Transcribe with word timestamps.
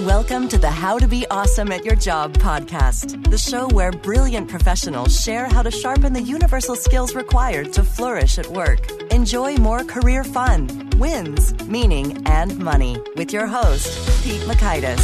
Welcome 0.00 0.48
to 0.48 0.56
the 0.56 0.70
How 0.70 0.98
to 0.98 1.06
Be 1.06 1.26
Awesome 1.30 1.70
at 1.70 1.84
Your 1.84 1.94
Job 1.94 2.32
podcast, 2.38 3.30
the 3.30 3.36
show 3.36 3.68
where 3.68 3.92
brilliant 3.92 4.48
professionals 4.48 5.20
share 5.20 5.44
how 5.48 5.60
to 5.60 5.70
sharpen 5.70 6.14
the 6.14 6.22
universal 6.22 6.74
skills 6.76 7.14
required 7.14 7.74
to 7.74 7.84
flourish 7.84 8.38
at 8.38 8.46
work. 8.46 8.90
Enjoy 9.12 9.54
more 9.56 9.84
career 9.84 10.24
fun, 10.24 10.88
wins, 10.96 11.52
meaning, 11.66 12.26
and 12.26 12.58
money 12.58 12.96
with 13.16 13.34
your 13.34 13.46
host, 13.46 14.24
Pete 14.24 14.40
Mockaitis. 14.42 14.98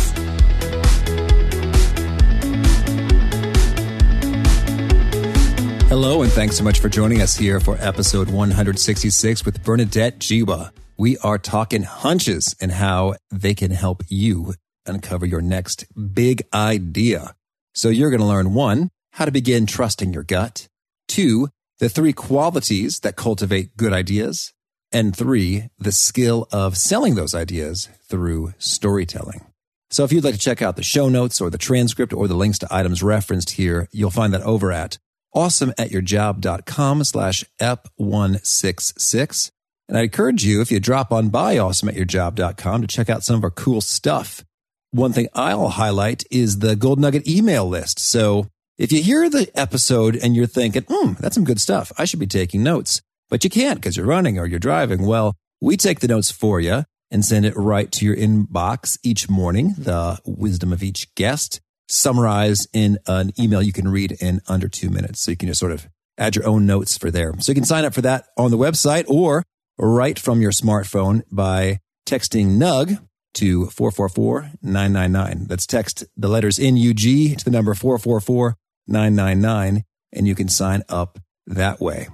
Hello, 5.90 6.22
and 6.22 6.32
thanks 6.32 6.56
so 6.56 6.64
much 6.64 6.80
for 6.80 6.88
joining 6.88 7.20
us 7.20 7.36
here 7.36 7.60
for 7.60 7.76
episode 7.78 8.30
166 8.30 9.44
with 9.44 9.62
Bernadette 9.62 10.18
Jiwa. 10.18 10.70
We 10.96 11.18
are 11.18 11.36
talking 11.36 11.82
hunches 11.82 12.56
and 12.58 12.72
how 12.72 13.16
they 13.30 13.54
can 13.54 13.70
help 13.70 14.02
you 14.08 14.54
uncover 14.88 15.26
your 15.26 15.40
next 15.40 15.86
big 16.14 16.42
idea. 16.52 17.34
So 17.74 17.88
you're 17.88 18.10
going 18.10 18.20
to 18.20 18.26
learn 18.26 18.54
one, 18.54 18.90
how 19.12 19.24
to 19.24 19.30
begin 19.30 19.66
trusting 19.66 20.12
your 20.12 20.22
gut. 20.22 20.68
Two, 21.06 21.48
the 21.78 21.88
three 21.88 22.12
qualities 22.12 23.00
that 23.00 23.16
cultivate 23.16 23.76
good 23.76 23.92
ideas. 23.92 24.52
And 24.90 25.14
three, 25.14 25.68
the 25.78 25.92
skill 25.92 26.48
of 26.50 26.76
selling 26.76 27.14
those 27.14 27.34
ideas 27.34 27.88
through 28.08 28.54
storytelling. 28.58 29.44
So 29.90 30.04
if 30.04 30.12
you'd 30.12 30.24
like 30.24 30.34
to 30.34 30.40
check 30.40 30.60
out 30.60 30.76
the 30.76 30.82
show 30.82 31.08
notes 31.08 31.40
or 31.40 31.50
the 31.50 31.58
transcript 31.58 32.12
or 32.12 32.28
the 32.28 32.34
links 32.34 32.58
to 32.58 32.68
items 32.70 33.02
referenced 33.02 33.50
here, 33.50 33.88
you'll 33.92 34.10
find 34.10 34.32
that 34.34 34.42
over 34.42 34.70
at 34.72 34.98
awesomeatyourjob.com 35.34 37.04
slash 37.04 37.44
ep166. 37.60 39.50
And 39.88 39.96
I 39.96 40.02
encourage 40.02 40.44
you, 40.44 40.60
if 40.60 40.70
you 40.70 40.80
drop 40.80 41.12
on 41.12 41.30
by 41.30 41.56
awesomeatyourjob.com 41.56 42.82
to 42.82 42.86
check 42.86 43.08
out 43.08 43.24
some 43.24 43.36
of 43.36 43.44
our 43.44 43.50
cool 43.50 43.80
stuff. 43.80 44.44
One 44.90 45.12
thing 45.12 45.28
I'll 45.34 45.68
highlight 45.68 46.24
is 46.30 46.60
the 46.60 46.74
Gold 46.74 46.98
Nugget 46.98 47.28
email 47.28 47.68
list. 47.68 47.98
So 47.98 48.46
if 48.78 48.90
you 48.90 49.02
hear 49.02 49.28
the 49.28 49.50
episode 49.54 50.16
and 50.16 50.34
you're 50.34 50.46
thinking, 50.46 50.84
hmm, 50.88 51.12
that's 51.20 51.34
some 51.34 51.44
good 51.44 51.60
stuff. 51.60 51.92
I 51.98 52.06
should 52.06 52.20
be 52.20 52.26
taking 52.26 52.62
notes, 52.62 53.02
but 53.28 53.44
you 53.44 53.50
can't 53.50 53.78
because 53.78 53.96
you're 53.98 54.06
running 54.06 54.38
or 54.38 54.46
you're 54.46 54.58
driving. 54.58 55.04
Well, 55.04 55.34
we 55.60 55.76
take 55.76 56.00
the 56.00 56.08
notes 56.08 56.30
for 56.30 56.58
you 56.58 56.84
and 57.10 57.22
send 57.22 57.44
it 57.44 57.56
right 57.56 57.92
to 57.92 58.06
your 58.06 58.16
inbox 58.16 58.98
each 59.02 59.28
morning. 59.28 59.74
The 59.76 60.20
wisdom 60.24 60.72
of 60.72 60.82
each 60.82 61.14
guest 61.14 61.60
summarized 61.88 62.68
in 62.72 62.98
an 63.06 63.32
email 63.38 63.62
you 63.62 63.72
can 63.72 63.88
read 63.88 64.12
in 64.20 64.40
under 64.48 64.68
two 64.68 64.88
minutes. 64.88 65.20
So 65.20 65.32
you 65.32 65.36
can 65.36 65.48
just 65.48 65.60
sort 65.60 65.72
of 65.72 65.86
add 66.16 66.34
your 66.34 66.46
own 66.46 66.66
notes 66.66 66.96
for 66.96 67.10
there. 67.10 67.34
So 67.40 67.50
you 67.50 67.54
can 67.54 67.64
sign 67.64 67.84
up 67.84 67.92
for 67.92 68.02
that 68.02 68.26
on 68.38 68.50
the 68.50 68.58
website 68.58 69.04
or 69.08 69.44
right 69.78 70.18
from 70.18 70.40
your 70.40 70.50
smartphone 70.50 71.22
by 71.30 71.80
texting 72.06 72.58
NUG 72.58 72.98
to 73.34 73.66
444-999. 73.66 75.48
That's 75.48 75.66
text 75.66 76.06
the 76.16 76.28
letters 76.28 76.58
NUG 76.58 77.36
to 77.38 77.44
the 77.44 77.50
number 77.50 77.74
444-999 77.74 79.82
and 80.12 80.26
you 80.26 80.34
can 80.34 80.48
sign 80.48 80.82
up 80.88 81.18
that 81.46 81.80
way. 81.80 82.08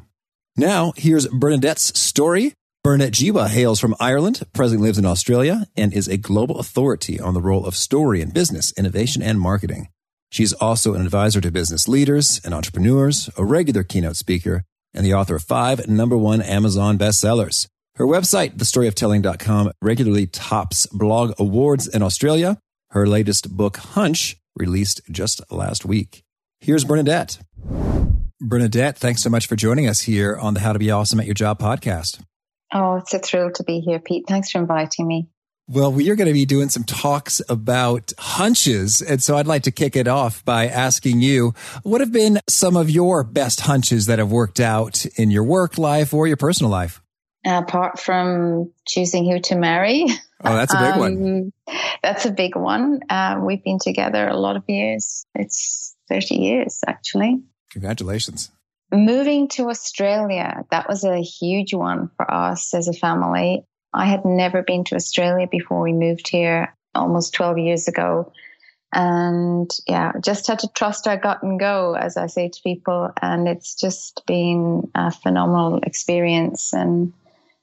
Now, 0.56 0.93
here's 0.97 1.27
Bernadette's 1.29 1.98
story. 1.98 2.55
Bernadette 2.83 3.15
Jiwa 3.15 3.48
hails 3.48 3.81
from 3.81 3.97
Ireland, 3.98 4.43
presently 4.53 4.87
lives 4.87 4.98
in 4.98 5.06
Australia, 5.06 5.67
and 5.77 5.93
is 5.93 6.06
a 6.06 6.19
global 6.19 6.59
authority 6.59 7.19
on 7.19 7.34
the 7.34 7.41
role 7.41 7.65
of 7.65 7.75
story 7.75 8.21
in 8.21 8.31
business, 8.31 8.73
innovation, 8.77 9.23
and 9.23 9.41
marketing. 9.41 9.89
She's 10.31 10.53
also 10.53 10.95
an 10.95 11.01
advisor 11.01 11.41
to 11.41 11.51
business 11.51 11.89
leaders 11.89 12.41
and 12.45 12.53
entrepreneurs, 12.53 13.31
a 13.39 13.45
regular 13.45 13.84
keynote 13.84 14.17
speaker, 14.17 14.65
and 14.93 15.05
the 15.05 15.15
author 15.15 15.37
of 15.37 15.45
five 15.45 15.89
number 15.89 16.17
one 16.17 16.43
Amazon 16.43 16.99
bestsellers. 16.99 17.69
Her 17.97 18.06
website, 18.06 18.56
thestoryoftelling.com, 18.56 19.70
regularly 19.81 20.27
tops 20.27 20.87
blog 20.87 21.33
awards 21.39 21.87
in 21.87 22.03
Australia. 22.03 22.59
Her 22.91 23.06
latest 23.06 23.56
book, 23.56 23.77
Hunch, 23.77 24.37
released 24.56 25.00
just 25.12 25.41
last 25.53 25.84
week. 25.84 26.25
Here's 26.61 26.83
Bernadette. 26.83 27.39
Bernadette, 28.41 28.98
thanks 28.98 29.22
so 29.22 29.31
much 29.31 29.47
for 29.47 29.55
joining 29.55 29.87
us 29.87 30.00
here 30.00 30.37
on 30.37 30.55
the 30.55 30.60
How 30.60 30.72
to 30.72 30.78
Be 30.81 30.91
Awesome 30.91 31.21
at 31.21 31.27
Your 31.27 31.34
Job 31.34 31.60
podcast. 31.60 32.21
Oh, 32.72 32.97
it's 32.97 33.15
a 33.15 33.21
thrill 33.21 33.53
to 33.53 33.62
be 33.62 33.78
here, 33.78 34.00
Pete. 34.00 34.25
Thanks 34.26 34.50
for 34.50 34.59
inviting 34.59 35.06
me. 35.06 35.28
Well, 35.69 35.93
we 35.93 36.11
are 36.11 36.16
going 36.16 36.26
to 36.26 36.34
be 36.34 36.47
doing 36.47 36.71
some 36.71 36.82
talks 36.82 37.41
about 37.49 38.12
hunches. 38.19 39.03
And 39.03 39.22
so 39.22 39.37
I'd 39.37 39.47
like 39.47 39.62
to 39.62 39.71
kick 39.71 39.94
it 39.94 40.09
off 40.09 40.44
by 40.44 40.66
asking 40.66 41.21
you, 41.21 41.55
what 41.84 42.00
have 42.00 42.11
been 42.11 42.41
some 42.49 42.76
of 42.76 42.91
your 42.91 43.22
best 43.22 43.61
hunches 43.61 44.06
that 44.06 44.19
have 44.19 44.32
worked 44.32 44.59
out 44.59 45.06
in 45.16 45.31
your 45.31 45.44
work 45.44 45.78
life 45.78 46.12
or 46.12 46.26
your 46.26 46.37
personal 46.37 46.72
life? 46.72 47.00
Apart 47.44 47.99
from 47.99 48.72
choosing 48.87 49.31
who 49.31 49.41
to 49.41 49.56
marry. 49.56 50.06
Oh, 50.43 50.55
that's 50.55 50.75
a 50.75 50.78
big 50.78 50.93
um, 50.94 50.99
one. 50.99 51.53
That's 52.03 52.27
a 52.27 52.31
big 52.31 52.56
one. 52.56 53.00
Uh, 53.09 53.41
we've 53.43 53.62
been 53.62 53.78
together 53.78 54.27
a 54.27 54.37
lot 54.37 54.56
of 54.56 54.65
years. 54.69 55.27
It's 55.34 55.94
30 56.09 56.37
years, 56.37 56.81
actually. 56.87 57.43
Congratulations. 57.71 58.50
Moving 58.93 59.49
to 59.49 59.71
Australia, 59.71 60.65
that 60.71 60.88
was 60.88 61.05
a 61.05 61.21
huge 61.21 61.75
one 61.75 62.10
for 62.16 62.32
us 62.32 62.75
as 62.75 62.87
a 62.87 62.93
family. 62.93 63.65
I 63.93 64.06
had 64.06 64.25
never 64.25 64.62
been 64.62 64.84
to 64.84 64.97
Australia 64.97 65.49
before 65.50 65.81
we 65.81 65.93
moved 65.93 66.28
here 66.28 66.75
almost 66.94 67.34
12 67.34 67.59
years 67.59 67.88
ago. 67.88 68.32
And 68.93 69.69
yeah, 69.88 70.12
just 70.22 70.47
had 70.47 70.61
to 70.61 70.69
trust 70.69 71.09
our 71.09 71.16
gut 71.16 71.43
and 71.43 71.59
go, 71.59 71.94
as 71.94 72.16
I 72.16 72.26
say 72.26 72.49
to 72.49 72.61
people. 72.62 73.11
And 73.21 73.49
it's 73.49 73.75
just 73.75 74.22
been 74.26 74.91
a 74.94 75.11
phenomenal 75.11 75.81
experience. 75.82 76.72
And 76.72 77.12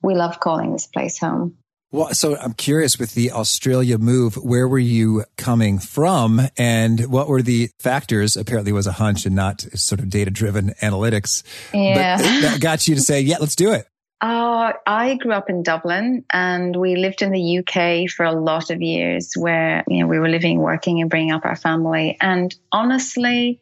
we 0.02 0.16
love 0.16 0.40
calling 0.40 0.72
this 0.72 0.88
place 0.88 1.18
home. 1.18 1.58
Well, 1.94 2.14
so 2.14 2.38
I'm 2.38 2.54
curious 2.54 2.98
with 2.98 3.16
the 3.16 3.34
Australia 3.34 3.98
move, 3.98 4.36
where 4.36 4.66
were 4.66 4.80
you 4.80 5.26
coming 5.38 5.78
from 5.78 6.42
and 6.58 7.12
what 7.12 7.28
were 7.28 7.42
the 7.42 7.70
factors? 7.80 8.38
Apparently 8.38 8.72
was 8.72 8.88
a 8.88 8.94
hunch 8.94 9.26
and 9.26 9.36
not 9.36 9.62
sort 9.76 10.00
of 10.00 10.10
data 10.10 10.32
driven 10.32 10.70
analytics. 10.82 11.44
Yeah. 11.74 12.18
That 12.42 12.62
got 12.62 12.88
you 12.88 12.96
to 12.96 13.02
say, 13.02 13.22
yeah, 13.22 13.38
let's 13.40 13.56
do 13.56 13.74
it. 13.74 13.88
Uh, 14.22 14.74
I 14.86 15.16
grew 15.16 15.34
up 15.34 15.50
in 15.50 15.64
Dublin 15.64 16.24
and 16.30 16.76
we 16.76 16.96
lived 16.96 17.22
in 17.22 17.32
the 17.32 17.58
UK 17.58 18.10
for 18.10 18.24
a 18.24 18.32
lot 18.32 18.70
of 18.70 18.82
years 18.82 19.34
where, 19.36 19.84
you 19.88 20.00
know, 20.00 20.08
we 20.08 20.18
were 20.18 20.30
living, 20.30 20.60
working 20.60 21.02
and 21.02 21.10
bringing 21.10 21.32
up 21.32 21.44
our 21.44 21.56
family. 21.56 22.18
And 22.22 22.56
honestly, 22.72 23.62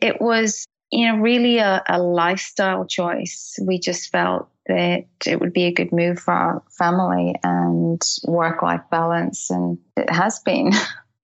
it 0.00 0.20
was, 0.20 0.66
you 0.90 1.06
know, 1.06 1.18
really 1.18 1.58
a, 1.58 1.84
a 1.88 2.02
lifestyle 2.02 2.84
choice. 2.84 3.58
We 3.62 3.78
just 3.78 4.10
felt 4.10 4.49
that 4.66 5.06
it 5.26 5.40
would 5.40 5.52
be 5.52 5.64
a 5.64 5.72
good 5.72 5.92
move 5.92 6.20
for 6.20 6.32
our 6.32 6.62
family 6.78 7.34
and 7.42 8.00
work 8.24 8.62
life 8.62 8.82
balance. 8.90 9.50
And 9.50 9.78
it 9.96 10.10
has 10.10 10.40
been. 10.40 10.72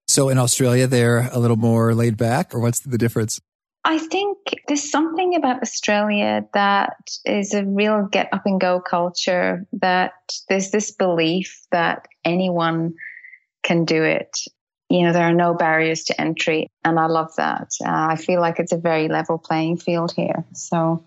So 0.08 0.28
in 0.28 0.38
Australia, 0.38 0.86
they're 0.86 1.28
a 1.32 1.38
little 1.38 1.56
more 1.56 1.92
laid 1.92 2.16
back, 2.16 2.54
or 2.54 2.60
what's 2.60 2.80
the 2.80 2.96
difference? 2.96 3.40
I 3.84 3.98
think 3.98 4.38
there's 4.66 4.90
something 4.90 5.36
about 5.36 5.62
Australia 5.62 6.44
that 6.54 6.96
is 7.24 7.54
a 7.54 7.64
real 7.64 8.06
get 8.10 8.28
up 8.32 8.42
and 8.44 8.60
go 8.60 8.80
culture, 8.80 9.66
that 9.74 10.12
there's 10.48 10.70
this 10.70 10.90
belief 10.92 11.60
that 11.70 12.06
anyone 12.24 12.94
can 13.62 13.84
do 13.84 14.02
it. 14.02 14.38
You 14.88 15.02
know, 15.02 15.12
there 15.12 15.28
are 15.28 15.34
no 15.34 15.54
barriers 15.54 16.04
to 16.04 16.20
entry. 16.20 16.68
And 16.84 16.98
I 16.98 17.06
love 17.06 17.30
that. 17.36 17.68
Uh, 17.84 18.08
I 18.10 18.16
feel 18.16 18.40
like 18.40 18.58
it's 18.58 18.72
a 18.72 18.78
very 18.78 19.08
level 19.08 19.38
playing 19.38 19.76
field 19.76 20.12
here. 20.16 20.44
So 20.54 21.04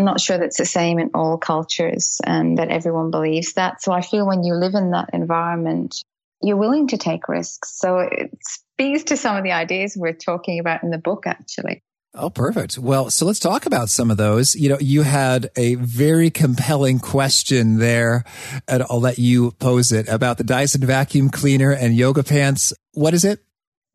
I'm 0.00 0.06
not 0.06 0.18
sure 0.18 0.38
that's 0.38 0.56
the 0.56 0.64
same 0.64 0.98
in 0.98 1.10
all 1.12 1.36
cultures 1.36 2.22
and 2.24 2.56
that 2.56 2.70
everyone 2.70 3.10
believes 3.10 3.52
that. 3.52 3.82
So 3.82 3.92
I 3.92 4.00
feel 4.00 4.26
when 4.26 4.44
you 4.44 4.54
live 4.54 4.74
in 4.74 4.92
that 4.92 5.10
environment, 5.12 5.94
you're 6.40 6.56
willing 6.56 6.88
to 6.88 6.96
take 6.96 7.28
risks. 7.28 7.78
So 7.78 7.98
it 7.98 8.30
speaks 8.40 9.02
to 9.04 9.18
some 9.18 9.36
of 9.36 9.44
the 9.44 9.52
ideas 9.52 9.98
we're 9.98 10.14
talking 10.14 10.58
about 10.58 10.82
in 10.82 10.88
the 10.88 10.96
book, 10.96 11.24
actually. 11.26 11.82
Oh, 12.14 12.30
perfect. 12.30 12.78
Well, 12.78 13.10
so 13.10 13.26
let's 13.26 13.38
talk 13.38 13.66
about 13.66 13.90
some 13.90 14.10
of 14.10 14.16
those. 14.16 14.56
You 14.56 14.70
know, 14.70 14.78
you 14.80 15.02
had 15.02 15.50
a 15.54 15.74
very 15.74 16.30
compelling 16.30 16.98
question 16.98 17.76
there, 17.76 18.24
and 18.66 18.82
I'll 18.88 19.02
let 19.02 19.18
you 19.18 19.50
pose 19.58 19.92
it 19.92 20.08
about 20.08 20.38
the 20.38 20.44
Dyson 20.44 20.80
vacuum 20.80 21.28
cleaner 21.28 21.72
and 21.72 21.94
yoga 21.94 22.22
pants. 22.22 22.72
What 22.94 23.12
is 23.12 23.26
it? 23.26 23.44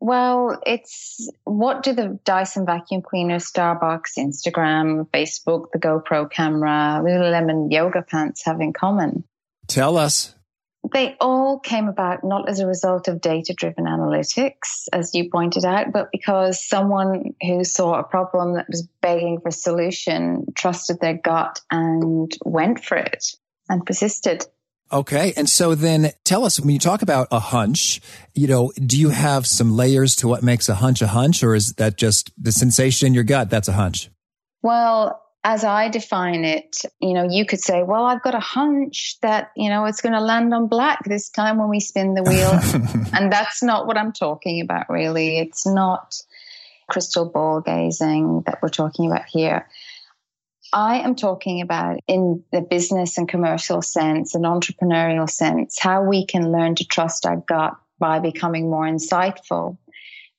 Well, 0.00 0.60
it's 0.66 1.30
what 1.44 1.82
do 1.82 1.92
the 1.92 2.18
Dyson 2.24 2.66
vacuum 2.66 3.02
cleaner, 3.02 3.38
Starbucks, 3.38 4.18
Instagram, 4.18 5.08
Facebook, 5.10 5.72
the 5.72 5.78
GoPro 5.78 6.30
camera, 6.30 7.00
Lululemon 7.02 7.72
yoga 7.72 8.02
pants 8.02 8.44
have 8.44 8.60
in 8.60 8.72
common? 8.72 9.24
Tell 9.66 9.96
us. 9.96 10.34
They 10.92 11.16
all 11.20 11.58
came 11.58 11.88
about 11.88 12.22
not 12.22 12.48
as 12.48 12.60
a 12.60 12.66
result 12.66 13.08
of 13.08 13.20
data 13.20 13.54
driven 13.54 13.86
analytics, 13.86 14.86
as 14.92 15.14
you 15.14 15.30
pointed 15.30 15.64
out, 15.64 15.92
but 15.92 16.10
because 16.12 16.62
someone 16.62 17.34
who 17.42 17.64
saw 17.64 17.98
a 17.98 18.04
problem 18.04 18.54
that 18.54 18.68
was 18.68 18.86
begging 19.00 19.40
for 19.40 19.48
a 19.48 19.52
solution 19.52 20.46
trusted 20.54 21.00
their 21.00 21.18
gut 21.18 21.60
and 21.70 22.36
went 22.44 22.84
for 22.84 22.96
it 22.96 23.34
and 23.68 23.84
persisted. 23.84 24.46
Okay. 24.92 25.32
And 25.36 25.48
so 25.48 25.74
then 25.74 26.12
tell 26.24 26.44
us 26.44 26.60
when 26.60 26.70
you 26.70 26.78
talk 26.78 27.02
about 27.02 27.28
a 27.30 27.40
hunch, 27.40 28.00
you 28.34 28.46
know, 28.46 28.72
do 28.74 28.98
you 28.98 29.08
have 29.08 29.46
some 29.46 29.76
layers 29.76 30.14
to 30.16 30.28
what 30.28 30.42
makes 30.42 30.68
a 30.68 30.76
hunch 30.76 31.02
a 31.02 31.08
hunch 31.08 31.42
or 31.42 31.54
is 31.54 31.72
that 31.74 31.96
just 31.96 32.32
the 32.38 32.52
sensation 32.52 33.08
in 33.08 33.14
your 33.14 33.24
gut? 33.24 33.50
That's 33.50 33.68
a 33.68 33.72
hunch. 33.72 34.10
Well, 34.62 35.22
as 35.42 35.62
I 35.62 35.88
define 35.88 36.44
it, 36.44 36.78
you 37.00 37.14
know, 37.14 37.28
you 37.30 37.46
could 37.46 37.60
say, 37.60 37.82
well, 37.84 38.04
I've 38.04 38.22
got 38.22 38.34
a 38.34 38.40
hunch 38.40 39.16
that, 39.22 39.52
you 39.56 39.68
know, 39.68 39.84
it's 39.84 40.00
going 40.00 40.12
to 40.12 40.20
land 40.20 40.52
on 40.52 40.66
black 40.66 41.04
this 41.04 41.30
time 41.30 41.58
when 41.58 41.68
we 41.68 41.78
spin 41.78 42.14
the 42.14 42.22
wheel. 42.24 42.50
and 43.12 43.32
that's 43.32 43.62
not 43.62 43.86
what 43.86 43.96
I'm 43.96 44.12
talking 44.12 44.60
about, 44.60 44.90
really. 44.90 45.38
It's 45.38 45.64
not 45.64 46.16
crystal 46.88 47.26
ball 47.26 47.60
gazing 47.60 48.42
that 48.46 48.58
we're 48.62 48.68
talking 48.68 49.06
about 49.06 49.26
here. 49.26 49.68
I 50.76 50.98
am 50.98 51.14
talking 51.14 51.62
about 51.62 52.00
in 52.06 52.44
the 52.52 52.60
business 52.60 53.16
and 53.16 53.26
commercial 53.26 53.80
sense 53.80 54.34
and 54.34 54.44
entrepreneurial 54.44 55.28
sense, 55.28 55.78
how 55.80 56.02
we 56.02 56.26
can 56.26 56.52
learn 56.52 56.74
to 56.74 56.84
trust 56.84 57.24
our 57.24 57.38
gut 57.38 57.72
by 57.98 58.18
becoming 58.18 58.68
more 58.68 58.84
insightful 58.84 59.78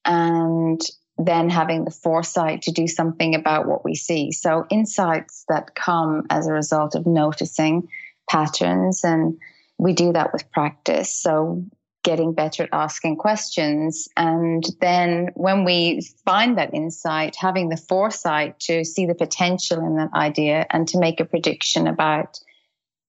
and 0.05 0.79
then 1.17 1.49
having 1.49 1.85
the 1.85 1.91
foresight 1.91 2.61
to 2.61 2.71
do 2.71 2.85
something 2.85 3.33
about 3.33 3.67
what 3.67 3.83
we 3.83 3.95
see. 3.95 4.31
So 4.31 4.67
insights 4.69 5.43
that 5.49 5.73
come 5.73 6.27
as 6.29 6.45
a 6.45 6.53
result 6.53 6.93
of 6.93 7.07
noticing 7.07 7.87
patterns 8.29 9.03
and 9.03 9.39
we 9.79 9.93
do 9.93 10.13
that 10.13 10.33
with 10.33 10.51
practice. 10.51 11.11
So 11.11 11.65
getting 12.07 12.31
better 12.31 12.63
at 12.63 12.69
asking 12.71 13.18
questions. 13.18 14.07
And 14.15 14.63
then 14.80 15.27
when 15.33 15.65
we 15.65 16.00
find 16.25 16.57
that 16.57 16.74
insight, 16.74 17.36
having 17.36 17.68
the 17.68 17.75
foresight 17.75 18.62
to 18.62 18.86
see 18.86 19.06
the 19.06 19.13
potential 19.13 19.86
in 19.86 19.98
that 19.98 20.13
idea 20.13 20.65
and 20.69 20.88
to 20.88 21.00
make 21.00 21.19
a 21.19 21.25
prediction 21.25 21.86
about 21.86 22.39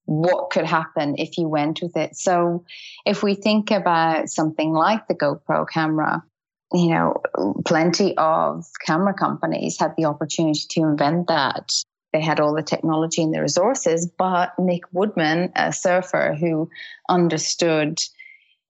what 0.07 0.51
could 0.51 0.65
happen 0.65 1.15
if 1.17 1.39
you 1.39 1.47
went 1.47 1.81
with 1.81 1.97
it. 1.97 2.17
So 2.17 2.65
if 3.07 3.23
we 3.23 3.37
think 3.37 3.71
about 3.71 4.31
something 4.31 4.73
like 4.73 5.07
the 5.07 5.15
GoPro 5.15 5.65
camera, 5.71 6.25
you 6.73 6.89
know, 6.89 7.23
plenty 7.65 8.17
of 8.17 8.67
camera 8.85 9.15
companies 9.15 9.79
had 9.79 9.95
the 9.97 10.07
opportunity 10.07 10.63
to 10.71 10.81
invent 10.81 11.29
that. 11.29 11.71
They 12.13 12.21
had 12.21 12.41
all 12.41 12.53
the 12.53 12.63
technology 12.65 13.23
and 13.23 13.33
the 13.33 13.43
resources, 13.43 14.11
but 14.19 14.59
Nick 14.59 14.83
Woodman, 14.93 15.53
a 15.55 15.73
surfer 15.73 16.35
who 16.35 16.69
understood 17.09 18.01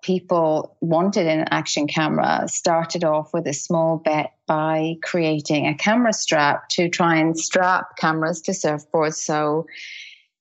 people 0.09 0.75
wanted 0.81 1.27
an 1.27 1.45
action 1.51 1.87
camera, 1.87 2.45
started 2.47 3.05
off 3.05 3.35
with 3.35 3.47
a 3.47 3.53
small 3.53 3.99
bet 3.99 4.33
by 4.47 4.95
creating 5.03 5.67
a 5.67 5.75
camera 5.75 6.15
strap 6.15 6.67
to 6.71 6.89
try 6.89 7.17
and 7.17 7.39
strap 7.39 7.95
cameras 7.99 8.41
to 8.41 8.53
surfboards 8.53 9.17
so 9.17 9.67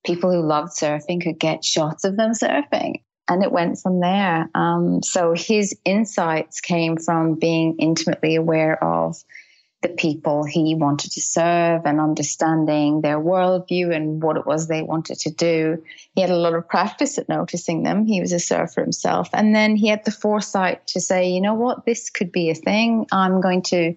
people 0.06 0.32
who 0.32 0.42
loved 0.42 0.72
surfing 0.72 1.22
could 1.22 1.38
get 1.38 1.66
shots 1.66 2.06
of 2.06 2.16
them 2.16 2.32
surfing 2.32 3.02
and 3.28 3.44
it 3.44 3.52
went 3.52 3.78
from 3.78 4.00
there. 4.00 4.50
Um, 4.56 5.04
so 5.04 5.34
his 5.36 5.76
insights 5.84 6.62
came 6.62 6.96
from 6.96 7.36
being 7.36 7.76
intimately 7.78 8.36
aware 8.36 8.82
of 8.82 9.18
the 9.82 9.90
people 9.90 10.44
he 10.44 10.74
wanted 10.74 11.12
to 11.12 11.22
serve 11.22 11.86
and 11.86 12.00
understanding 12.00 13.02
their 13.02 13.20
worldview 13.20 13.96
and 13.96 14.24
what 14.24 14.36
it 14.36 14.46
was 14.46 14.68
they 14.68 14.82
wanted 14.82 15.20
to 15.20 15.30
do. 15.30 15.84
He 16.16 16.22
had 16.22 16.32
a 16.32 16.36
lot 16.36 16.56
of 16.56 16.68
practice 16.68 17.20
at 17.20 17.30
noticing 17.30 17.84
them. 17.84 18.06
He 18.06 18.20
was 18.20 18.34
a 18.34 18.40
surfer 18.40 18.82
himself. 18.82 19.30
And 19.34 19.56
then 19.56 19.76
he 19.76 19.88
had 19.88 20.04
the 20.04 20.12
foresight 20.12 20.88
to 20.88 21.00
say, 21.00 21.30
you 21.30 21.42
know 21.42 21.54
what, 21.54 21.86
this 21.86 22.10
could 22.10 22.32
be 22.32 22.50
a 22.50 22.56
thing. 22.56 23.06
I'm 23.12 23.40
going 23.42 23.62
to. 23.64 23.96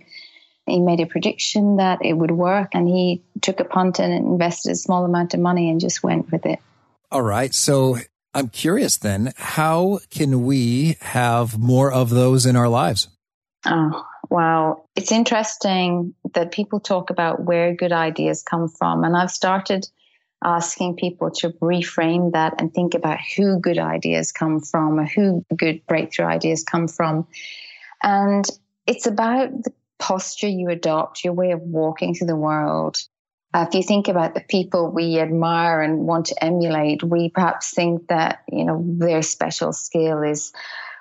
He 0.66 0.78
made 0.78 1.00
a 1.00 1.06
prediction 1.06 1.76
that 1.76 2.04
it 2.04 2.12
would 2.12 2.30
work 2.30 2.70
and 2.74 2.86
he 2.86 3.24
took 3.40 3.58
a 3.58 3.64
punt 3.64 3.98
and 3.98 4.12
invested 4.12 4.72
a 4.72 4.76
small 4.76 5.04
amount 5.04 5.34
of 5.34 5.40
money 5.40 5.68
and 5.68 5.80
just 5.80 6.02
went 6.02 6.30
with 6.30 6.46
it. 6.46 6.60
All 7.10 7.22
right. 7.22 7.52
So 7.52 7.96
I'm 8.34 8.50
curious 8.50 8.96
then, 8.98 9.32
how 9.36 9.98
can 10.10 10.44
we 10.44 10.96
have 11.00 11.58
more 11.58 11.90
of 11.90 12.10
those 12.10 12.46
in 12.46 12.54
our 12.54 12.68
lives? 12.68 13.08
Oh, 13.66 14.06
wow. 14.30 14.84
It's 14.96 15.12
interesting 15.12 16.14
that 16.34 16.52
people 16.52 16.80
talk 16.80 17.10
about 17.10 17.44
where 17.44 17.74
good 17.74 17.92
ideas 17.92 18.42
come 18.42 18.68
from. 18.68 19.04
And 19.04 19.16
I've 19.16 19.30
started 19.30 19.86
asking 20.42 20.96
people 20.96 21.30
to 21.30 21.50
reframe 21.60 22.32
that 22.32 22.54
and 22.58 22.72
think 22.72 22.94
about 22.94 23.18
who 23.36 23.60
good 23.60 23.78
ideas 23.78 24.32
come 24.32 24.60
from 24.60 24.98
or 24.98 25.04
who 25.04 25.44
good 25.56 25.84
breakthrough 25.86 26.26
ideas 26.26 26.64
come 26.64 26.88
from. 26.88 27.26
And 28.02 28.46
it's 28.86 29.06
about 29.06 29.50
the 29.64 29.72
posture 29.98 30.48
you 30.48 30.70
adopt, 30.70 31.24
your 31.24 31.34
way 31.34 31.50
of 31.50 31.60
walking 31.60 32.14
through 32.14 32.28
the 32.28 32.36
world, 32.36 32.96
uh, 33.52 33.66
if 33.68 33.74
you 33.74 33.82
think 33.82 34.06
about 34.06 34.34
the 34.34 34.40
people 34.40 34.90
we 34.90 35.18
admire 35.18 35.82
and 35.82 36.06
want 36.06 36.26
to 36.26 36.44
emulate, 36.44 37.02
we 37.02 37.30
perhaps 37.30 37.74
think 37.74 38.06
that, 38.06 38.42
you 38.50 38.64
know, 38.64 38.82
their 38.86 39.22
special 39.22 39.72
skill 39.72 40.22
is, 40.22 40.52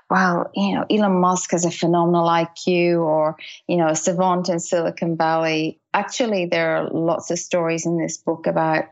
well, 0.09 0.49
you 0.55 0.75
know, 0.75 0.85
Elon 0.89 1.19
Musk 1.19 1.51
has 1.51 1.65
a 1.65 1.71
phenomenal 1.71 2.27
IQ 2.27 2.99
or, 2.99 3.37
you 3.67 3.77
know, 3.77 3.87
a 3.87 3.95
savant 3.95 4.49
in 4.49 4.59
Silicon 4.59 5.15
Valley. 5.15 5.79
Actually, 5.93 6.47
there 6.47 6.77
are 6.77 6.89
lots 6.89 7.29
of 7.29 7.37
stories 7.37 7.85
in 7.85 7.97
this 7.97 8.17
book 8.17 8.47
about 8.47 8.85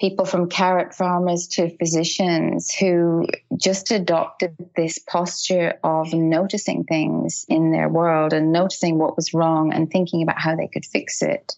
people 0.00 0.24
from 0.24 0.48
carrot 0.48 0.94
farmers 0.94 1.46
to 1.46 1.76
physicians 1.76 2.74
who 2.74 3.26
just 3.56 3.90
adopted 3.90 4.56
this 4.74 4.98
posture 4.98 5.78
of 5.84 6.14
noticing 6.14 6.84
things 6.84 7.44
in 7.48 7.70
their 7.70 7.88
world 7.88 8.32
and 8.32 8.50
noticing 8.50 8.98
what 8.98 9.16
was 9.16 9.34
wrong 9.34 9.74
and 9.74 9.90
thinking 9.90 10.22
about 10.22 10.40
how 10.40 10.56
they 10.56 10.68
could 10.68 10.86
fix 10.86 11.20
it 11.20 11.54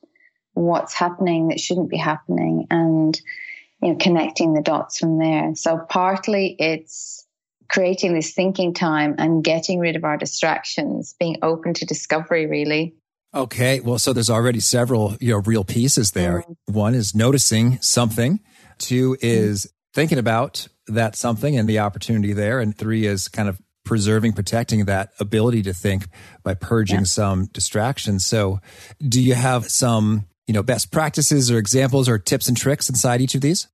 what's 0.55 0.93
happening 0.93 1.49
that 1.49 1.61
shouldn't 1.61 1.89
be 1.89 1.97
happening 1.97 2.67
and 2.71 3.21
you 3.81 3.91
know 3.91 3.97
connecting 3.97 4.53
the 4.53 4.61
dots 4.61 4.99
from 4.99 5.19
there 5.19 5.55
so 5.55 5.79
partly 5.89 6.55
it's 6.59 7.27
creating 7.73 8.15
this 8.15 8.33
thinking 8.33 8.75
time 8.75 9.15
and 9.19 9.43
getting 9.43 9.79
rid 9.79 9.97
of 9.97 10.05
our 10.05 10.17
distractions 10.17 11.15
being 11.19 11.37
open 11.43 11.75
to 11.75 11.87
discovery 11.87 12.47
really 12.47 12.95
okay 13.35 13.81
well 13.81 13.99
so 13.99 14.13
there's 14.13 14.31
already 14.31 14.61
several 14.61 15.17
you 15.21 15.33
know 15.33 15.39
real 15.39 15.65
pieces 15.65 16.13
there 16.13 16.45
mm. 16.49 16.57
one 16.67 16.95
is 16.95 17.15
noticing 17.15 17.81
something 17.81 18.41
two 18.79 19.17
is 19.21 19.67
mm. 19.67 19.71
thinking 19.95 20.19
about 20.19 20.69
that 20.87 21.17
something 21.17 21.57
and 21.57 21.69
the 21.69 21.79
opportunity 21.79 22.33
there 22.33 22.61
and 22.61 22.77
three 22.77 23.07
is 23.07 23.29
kind 23.29 23.49
of 23.49 23.59
preserving, 23.85 24.33
protecting 24.33 24.85
that 24.85 25.13
ability 25.19 25.61
to 25.63 25.75
think 25.75 26.07
by 26.45 26.55
purging 26.55 27.01
yeah. 27.01 27.05
some 27.05 27.47
distractions. 27.47 28.25
So, 28.25 28.61
do 29.01 29.21
you 29.21 29.35
have 29.35 29.69
some 29.69 30.27
you 30.47 30.55
know, 30.55 30.63
best 30.63 30.91
practices 30.91 31.51
or 31.51 31.59
examples 31.59 32.09
or 32.09 32.19
tips 32.19 32.49
and 32.49 32.57
tricks 32.57 32.89
inside 32.89 33.21
each 33.21 33.35
of 33.35 33.41
these? 33.41 33.69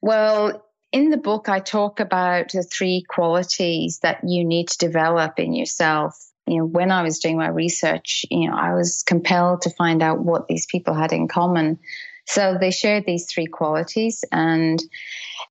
Well, 0.00 0.63
in 0.94 1.10
the 1.10 1.16
book, 1.16 1.48
I 1.48 1.58
talk 1.58 1.98
about 1.98 2.52
the 2.52 2.62
three 2.62 3.02
qualities 3.08 3.98
that 4.04 4.20
you 4.22 4.44
need 4.44 4.68
to 4.68 4.78
develop 4.78 5.40
in 5.40 5.52
yourself. 5.52 6.16
You 6.46 6.58
know, 6.58 6.66
when 6.66 6.92
I 6.92 7.02
was 7.02 7.18
doing 7.18 7.36
my 7.36 7.48
research, 7.48 8.24
you 8.30 8.48
know, 8.48 8.56
I 8.56 8.74
was 8.74 9.02
compelled 9.02 9.62
to 9.62 9.70
find 9.70 10.04
out 10.04 10.20
what 10.20 10.46
these 10.46 10.66
people 10.66 10.94
had 10.94 11.12
in 11.12 11.26
common. 11.26 11.80
So 12.26 12.56
they 12.60 12.70
shared 12.70 13.06
these 13.06 13.26
three 13.26 13.46
qualities 13.46 14.24
and 14.30 14.80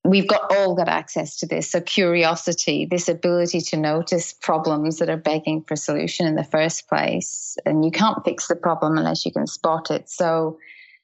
we've 0.05 0.29
got 0.29 0.55
all 0.55 0.75
got 0.75 0.87
access 0.87 1.35
to 1.39 1.45
this. 1.45 1.69
So 1.69 1.81
curiosity, 1.81 2.85
this 2.85 3.09
ability 3.09 3.59
to 3.71 3.77
notice 3.77 4.31
problems 4.31 4.99
that 4.99 5.09
are 5.09 5.17
begging 5.17 5.65
for 5.67 5.75
solution 5.75 6.25
in 6.25 6.35
the 6.35 6.45
first 6.45 6.87
place. 6.87 7.57
And 7.65 7.83
you 7.83 7.91
can't 7.91 8.23
fix 8.23 8.47
the 8.47 8.55
problem 8.55 8.97
unless 8.97 9.25
you 9.25 9.33
can 9.33 9.47
spot 9.47 9.91
it. 9.91 10.09
So, 10.09 10.57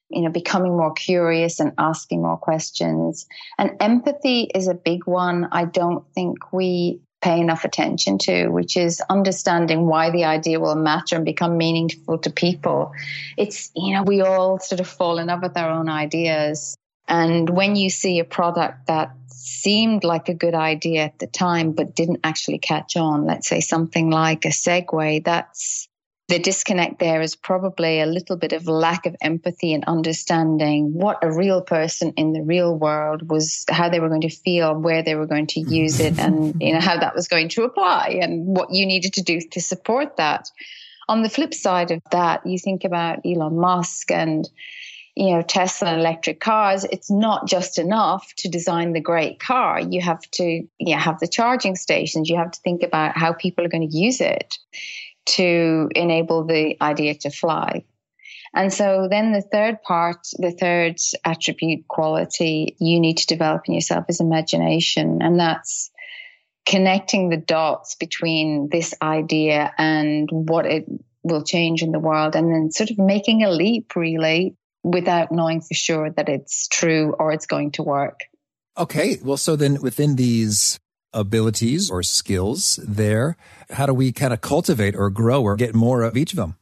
you 0.09 0.21
know, 0.21 0.29
becoming 0.29 0.75
more 0.75 0.93
curious 0.93 1.59
and 1.59 1.73
asking 1.77 2.21
more 2.21 2.37
questions. 2.37 3.27
And 3.57 3.71
empathy 3.79 4.49
is 4.53 4.67
a 4.67 4.73
big 4.73 5.05
one. 5.05 5.47
I 5.51 5.65
don't 5.65 6.05
think 6.13 6.51
we 6.51 7.01
pay 7.21 7.39
enough 7.39 7.65
attention 7.65 8.17
to, 8.17 8.47
which 8.47 8.77
is 8.77 9.01
understanding 9.09 9.85
why 9.85 10.09
the 10.09 10.23
idea 10.23 10.59
will 10.59 10.75
matter 10.75 11.17
and 11.17 11.25
become 11.25 11.57
meaningful 11.57 12.17
to 12.19 12.29
people. 12.29 12.93
It's, 13.37 13.71
you 13.75 13.93
know, 13.93 14.03
we 14.03 14.21
all 14.21 14.59
sort 14.59 14.79
of 14.79 14.87
fall 14.87 15.19
in 15.19 15.27
love 15.27 15.41
with 15.41 15.57
our 15.57 15.69
own 15.69 15.89
ideas 15.89 16.77
and 17.09 17.49
when 17.49 17.75
you 17.75 17.89
see 17.89 18.19
a 18.19 18.23
product 18.23 18.85
that 18.85 19.11
seemed 19.27 20.03
like 20.03 20.29
a 20.29 20.33
good 20.33 20.53
idea 20.53 21.01
at 21.05 21.17
the 21.17 21.27
time, 21.27 21.71
but 21.71 21.95
didn't 21.95 22.19
actually 22.23 22.59
catch 22.59 22.95
on, 22.95 23.25
let's 23.25 23.49
say 23.49 23.61
something 23.61 24.11
like 24.11 24.45
a 24.45 24.49
Segway, 24.49 25.23
that's 25.23 25.88
the 26.29 26.37
disconnect 26.37 26.99
there 26.99 27.21
is 27.21 27.35
probably 27.35 27.99
a 27.99 28.05
little 28.05 28.37
bit 28.37 28.53
of 28.53 28.67
lack 28.67 29.07
of 29.07 29.15
empathy 29.19 29.73
and 29.73 29.83
understanding 29.85 30.93
what 30.93 31.17
a 31.23 31.31
real 31.31 31.59
person 31.59 32.13
in 32.17 32.33
the 32.33 32.43
real 32.43 32.75
world 32.75 33.27
was, 33.27 33.65
how 33.67 33.89
they 33.89 33.99
were 33.99 34.09
going 34.09 34.21
to 34.21 34.29
feel, 34.29 34.75
where 34.75 35.01
they 35.01 35.15
were 35.15 35.25
going 35.25 35.47
to 35.47 35.59
use 35.59 35.99
it, 35.99 36.19
and 36.19 36.61
you 36.61 36.71
know 36.71 36.79
how 36.79 36.97
that 36.99 37.15
was 37.15 37.27
going 37.27 37.49
to 37.49 37.63
apply, 37.63 38.19
and 38.21 38.45
what 38.45 38.71
you 38.71 38.85
needed 38.85 39.13
to 39.13 39.23
do 39.23 39.41
to 39.41 39.59
support 39.59 40.17
that. 40.17 40.51
On 41.07 41.23
the 41.23 41.29
flip 41.29 41.55
side 41.55 41.89
of 41.89 42.03
that, 42.11 42.45
you 42.45 42.59
think 42.59 42.83
about 42.83 43.25
Elon 43.25 43.59
Musk 43.59 44.11
and 44.11 44.47
you 45.15 45.35
know, 45.35 45.41
Tesla 45.41 45.89
and 45.89 45.99
electric 45.99 46.39
cars, 46.39 46.85
it's 46.85 47.11
not 47.11 47.45
just 47.45 47.77
enough 47.77 48.31
to 48.37 48.47
design 48.47 48.93
the 48.93 49.01
great 49.01 49.37
car. 49.37 49.77
You 49.81 49.99
have 49.99 50.21
to 50.33 50.43
you 50.43 50.95
know, 50.95 50.97
have 50.97 51.19
the 51.19 51.27
charging 51.27 51.75
stations. 51.75 52.29
You 52.29 52.37
have 52.37 52.51
to 52.51 52.59
think 52.61 52.83
about 52.83 53.17
how 53.17 53.33
people 53.33 53.65
are 53.65 53.69
going 53.69 53.89
to 53.89 53.97
use 53.97 54.21
it 54.21 54.57
to 55.35 55.89
enable 55.95 56.45
the 56.45 56.77
idea 56.81 57.15
to 57.15 57.29
fly. 57.29 57.85
And 58.53 58.73
so 58.73 59.07
then 59.09 59.31
the 59.31 59.41
third 59.41 59.81
part, 59.83 60.27
the 60.37 60.51
third 60.51 60.95
attribute 61.23 61.87
quality 61.87 62.75
you 62.79 62.99
need 62.99 63.17
to 63.19 63.27
develop 63.27 63.63
in 63.67 63.75
yourself 63.75 64.05
is 64.09 64.19
imagination. 64.19 65.21
And 65.21 65.39
that's 65.39 65.91
connecting 66.65 67.29
the 67.29 67.37
dots 67.37 67.95
between 67.95 68.69
this 68.71 68.93
idea 69.01 69.71
and 69.77 70.27
what 70.31 70.65
it 70.65 70.85
will 71.23 71.43
change 71.43 71.83
in 71.83 71.91
the 71.91 71.99
world 71.99 72.35
and 72.35 72.51
then 72.51 72.71
sort 72.71 72.91
of 72.91 72.97
making 72.97 73.43
a 73.43 73.51
leap 73.51 73.95
really 73.95 74.55
without 74.83 75.31
knowing 75.31 75.61
for 75.61 75.73
sure 75.73 76.09
that 76.11 76.29
it's 76.29 76.67
true 76.67 77.13
or 77.19 77.31
it's 77.31 77.45
going 77.45 77.71
to 77.71 77.83
work. 77.83 78.21
Okay. 78.77 79.17
Well, 79.21 79.37
so 79.37 79.55
then 79.55 79.81
within 79.81 80.15
these 80.15 80.79
abilities 81.13 81.89
or 81.89 82.03
skills 82.03 82.79
there, 82.87 83.37
how 83.71 83.85
do 83.85 83.93
we 83.93 84.11
kind 84.11 84.33
of 84.33 84.41
cultivate 84.41 84.95
or 84.95 85.09
grow 85.09 85.41
or 85.41 85.55
get 85.55 85.75
more 85.75 86.03
of 86.03 86.17
each 86.17 86.33
of 86.33 86.37
them? 86.37 86.55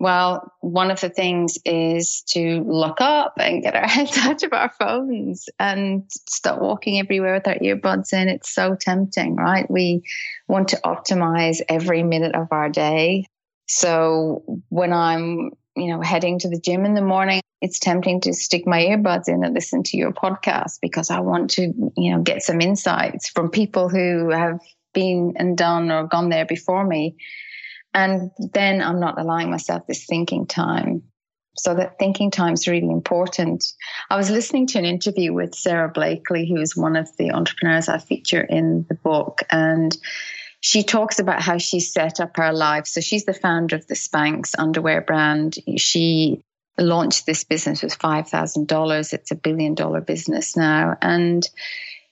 Well, 0.00 0.50
one 0.60 0.90
of 0.90 0.98
the 1.02 1.10
things 1.10 1.58
is 1.66 2.22
to 2.28 2.64
look 2.66 3.02
up 3.02 3.34
and 3.38 3.62
get 3.62 3.76
our 3.76 3.86
heads 3.86 4.16
out 4.16 4.42
of 4.42 4.52
our 4.54 4.72
phones 4.80 5.48
and 5.58 6.04
stop 6.08 6.58
walking 6.58 6.98
everywhere 6.98 7.34
with 7.34 7.46
our 7.46 7.56
earbuds 7.56 8.14
in. 8.14 8.28
It's 8.28 8.52
so 8.52 8.74
tempting, 8.74 9.36
right? 9.36 9.70
We 9.70 10.02
want 10.48 10.68
to 10.68 10.80
optimize 10.84 11.60
every 11.68 12.02
minute 12.02 12.34
of 12.34 12.48
our 12.50 12.70
day. 12.70 13.26
So 13.66 14.62
when 14.70 14.94
I'm, 14.94 15.50
you 15.76 15.88
know, 15.88 16.00
heading 16.00 16.38
to 16.40 16.48
the 16.48 16.60
gym 16.60 16.84
in 16.84 16.94
the 16.94 17.02
morning, 17.02 17.40
it's 17.60 17.78
tempting 17.78 18.20
to 18.22 18.32
stick 18.32 18.66
my 18.66 18.80
earbuds 18.80 19.28
in 19.28 19.44
and 19.44 19.54
listen 19.54 19.82
to 19.84 19.96
your 19.96 20.12
podcast 20.12 20.78
because 20.80 21.10
I 21.10 21.20
want 21.20 21.50
to, 21.52 21.72
you 21.96 22.12
know, 22.12 22.22
get 22.22 22.42
some 22.42 22.60
insights 22.60 23.28
from 23.30 23.50
people 23.50 23.88
who 23.88 24.30
have 24.30 24.60
been 24.94 25.34
and 25.36 25.56
done 25.56 25.90
or 25.90 26.06
gone 26.06 26.30
there 26.30 26.46
before 26.46 26.84
me. 26.84 27.16
And 27.92 28.30
then 28.38 28.82
I'm 28.82 29.00
not 29.00 29.20
allowing 29.20 29.50
myself 29.50 29.86
this 29.86 30.06
thinking 30.06 30.46
time. 30.46 31.02
So 31.56 31.74
that 31.74 31.98
thinking 31.98 32.30
time 32.30 32.54
is 32.54 32.68
really 32.68 32.88
important. 32.88 33.64
I 34.08 34.16
was 34.16 34.30
listening 34.30 34.68
to 34.68 34.78
an 34.78 34.84
interview 34.84 35.32
with 35.32 35.54
Sara 35.54 35.88
Blakely, 35.88 36.48
who 36.48 36.60
is 36.60 36.76
one 36.76 36.96
of 36.96 37.08
the 37.18 37.32
entrepreneurs 37.32 37.88
I 37.88 37.98
feature 37.98 38.40
in 38.40 38.86
the 38.88 38.94
book. 38.94 39.42
And 39.50 39.96
she 40.60 40.82
talks 40.82 41.18
about 41.18 41.40
how 41.40 41.58
she 41.58 41.80
set 41.80 42.20
up 42.20 42.36
her 42.36 42.52
life. 42.52 42.86
So 42.86 43.00
she's 43.00 43.24
the 43.24 43.34
founder 43.34 43.76
of 43.76 43.86
the 43.86 43.94
Spanx 43.94 44.54
underwear 44.58 45.00
brand. 45.00 45.56
She 45.78 46.42
launched 46.78 47.26
this 47.26 47.44
business 47.44 47.82
with 47.82 47.98
$5,000. 47.98 49.12
It's 49.12 49.30
a 49.30 49.34
billion 49.34 49.74
dollar 49.74 50.00
business 50.00 50.56
now. 50.56 50.96
And 51.00 51.48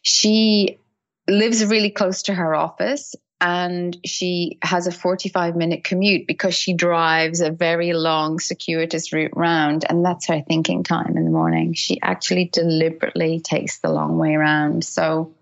she 0.03 0.79
lives 1.29 1.65
really 1.65 1.91
close 1.91 2.23
to 2.23 2.35
her 2.35 2.55
office 2.55 3.15
and 3.41 3.97
she 4.05 4.59
has 4.63 4.87
a 4.87 4.93
45 4.93 5.55
minute 5.55 5.85
commute 5.85 6.27
because 6.27 6.55
she 6.55 6.73
drives 6.73 7.41
a 7.41 7.51
very 7.51 7.93
long 7.93 8.41
circuitous 8.41 9.13
route 9.13 9.37
round 9.37 9.85
and 9.89 10.05
that's 10.05 10.27
her 10.27 10.41
thinking 10.41 10.83
time 10.83 11.17
in 11.17 11.25
the 11.25 11.31
morning 11.31 11.73
she 11.73 12.01
actually 12.03 12.47
deliberately 12.47 13.39
takes 13.39 13.79
the 13.79 13.91
long 13.91 14.19
way 14.19 14.35
around 14.35 14.83
so 14.85 15.33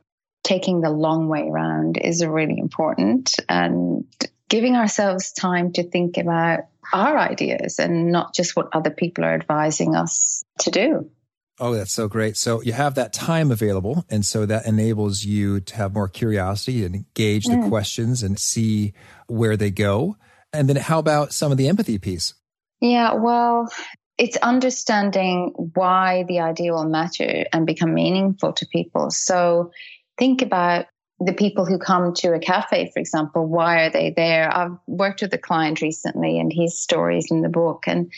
taking 0.46 0.80
the 0.80 0.90
long 0.90 1.28
way 1.28 1.48
around 1.48 1.98
is 1.98 2.24
really 2.24 2.56
important 2.58 3.34
and 3.48 4.04
giving 4.48 4.76
ourselves 4.76 5.32
time 5.32 5.72
to 5.72 5.82
think 5.82 6.16
about 6.16 6.60
our 6.92 7.18
ideas 7.18 7.80
and 7.80 8.12
not 8.12 8.32
just 8.32 8.54
what 8.54 8.68
other 8.72 8.90
people 8.90 9.24
are 9.24 9.34
advising 9.34 9.96
us 9.96 10.44
to 10.60 10.70
do 10.70 11.10
Oh, 11.58 11.74
that's 11.74 11.92
so 11.92 12.06
great. 12.06 12.36
So 12.36 12.60
you 12.60 12.72
have 12.72 12.96
that 12.96 13.12
time 13.12 13.50
available. 13.50 14.04
And 14.10 14.26
so 14.26 14.44
that 14.44 14.66
enables 14.66 15.24
you 15.24 15.60
to 15.60 15.76
have 15.76 15.94
more 15.94 16.08
curiosity 16.08 16.84
and 16.84 16.94
engage 16.94 17.44
the 17.44 17.54
mm. 17.54 17.68
questions 17.68 18.22
and 18.22 18.38
see 18.38 18.92
where 19.26 19.56
they 19.56 19.70
go. 19.70 20.16
And 20.52 20.68
then 20.68 20.76
how 20.76 20.98
about 20.98 21.32
some 21.32 21.52
of 21.52 21.58
the 21.58 21.68
empathy 21.68 21.98
piece? 21.98 22.34
Yeah, 22.80 23.14
well, 23.14 23.72
it's 24.18 24.36
understanding 24.38 25.52
why 25.74 26.24
the 26.28 26.40
idea 26.40 26.72
will 26.72 26.88
matter 26.88 27.46
and 27.52 27.66
become 27.66 27.94
meaningful 27.94 28.52
to 28.52 28.66
people. 28.66 29.10
So 29.10 29.72
think 30.18 30.42
about 30.42 30.86
the 31.18 31.32
people 31.32 31.64
who 31.64 31.78
come 31.78 32.12
to 32.12 32.34
a 32.34 32.38
cafe, 32.38 32.90
for 32.92 33.00
example, 33.00 33.46
why 33.46 33.84
are 33.84 33.90
they 33.90 34.10
there? 34.10 34.54
I've 34.54 34.76
worked 34.86 35.22
with 35.22 35.32
a 35.32 35.38
client 35.38 35.80
recently 35.80 36.38
and 36.38 36.52
his 36.52 36.78
stories 36.78 37.30
in 37.30 37.40
the 37.40 37.48
book 37.48 37.84
and 37.86 38.12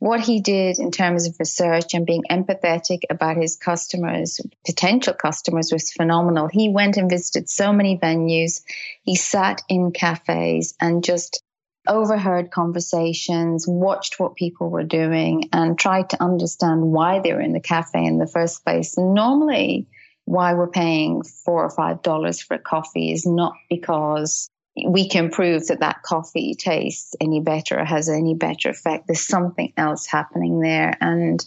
what 0.00 0.20
he 0.20 0.40
did 0.40 0.78
in 0.78 0.90
terms 0.90 1.28
of 1.28 1.36
research 1.38 1.94
and 1.94 2.06
being 2.06 2.24
empathetic 2.28 3.00
about 3.08 3.36
his 3.36 3.56
customers, 3.56 4.40
potential 4.66 5.14
customers, 5.14 5.70
was 5.72 5.92
phenomenal. 5.92 6.48
He 6.50 6.70
went 6.70 6.96
and 6.96 7.08
visited 7.08 7.48
so 7.48 7.72
many 7.72 7.98
venues. 7.98 8.62
He 9.02 9.14
sat 9.14 9.62
in 9.68 9.92
cafes 9.92 10.74
and 10.80 11.04
just 11.04 11.44
overheard 11.86 12.50
conversations, 12.50 13.66
watched 13.68 14.18
what 14.18 14.36
people 14.36 14.70
were 14.70 14.84
doing, 14.84 15.50
and 15.52 15.78
tried 15.78 16.10
to 16.10 16.22
understand 16.22 16.80
why 16.82 17.20
they 17.20 17.32
were 17.32 17.40
in 17.40 17.52
the 17.52 17.60
cafe 17.60 18.04
in 18.04 18.18
the 18.18 18.26
first 18.26 18.64
place. 18.64 18.96
Normally, 18.96 19.86
why 20.30 20.54
we're 20.54 20.68
paying 20.68 21.24
four 21.24 21.64
or 21.64 21.70
five 21.70 22.02
dollars 22.02 22.40
for 22.40 22.54
a 22.54 22.58
coffee 22.58 23.10
is 23.10 23.26
not 23.26 23.54
because 23.68 24.48
we 24.86 25.08
can 25.08 25.28
prove 25.28 25.66
that 25.66 25.80
that 25.80 26.02
coffee 26.04 26.54
tastes 26.54 27.16
any 27.20 27.40
better 27.40 27.80
or 27.80 27.84
has 27.84 28.08
any 28.08 28.34
better 28.34 28.70
effect. 28.70 29.08
There's 29.08 29.26
something 29.26 29.72
else 29.76 30.06
happening 30.06 30.60
there. 30.60 30.96
And 31.00 31.44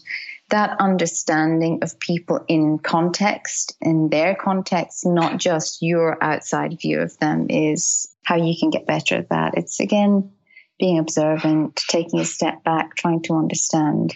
that 0.50 0.78
understanding 0.78 1.78
of 1.82 1.98
people 1.98 2.44
in 2.46 2.78
context, 2.78 3.74
in 3.80 4.10
their 4.10 4.34
context, 4.34 5.06
not 5.06 5.38
just 5.38 5.80
your 5.80 6.22
outside 6.22 6.78
view 6.78 7.00
of 7.00 7.16
them, 7.18 7.46
is 7.48 8.14
how 8.24 8.36
you 8.36 8.54
can 8.58 8.68
get 8.68 8.86
better 8.86 9.14
at 9.16 9.30
that. 9.30 9.54
It's 9.56 9.80
again 9.80 10.30
being 10.78 10.98
observant, 10.98 11.76
taking 11.88 12.20
a 12.20 12.26
step 12.26 12.62
back, 12.64 12.96
trying 12.96 13.22
to 13.22 13.34
understand. 13.34 14.14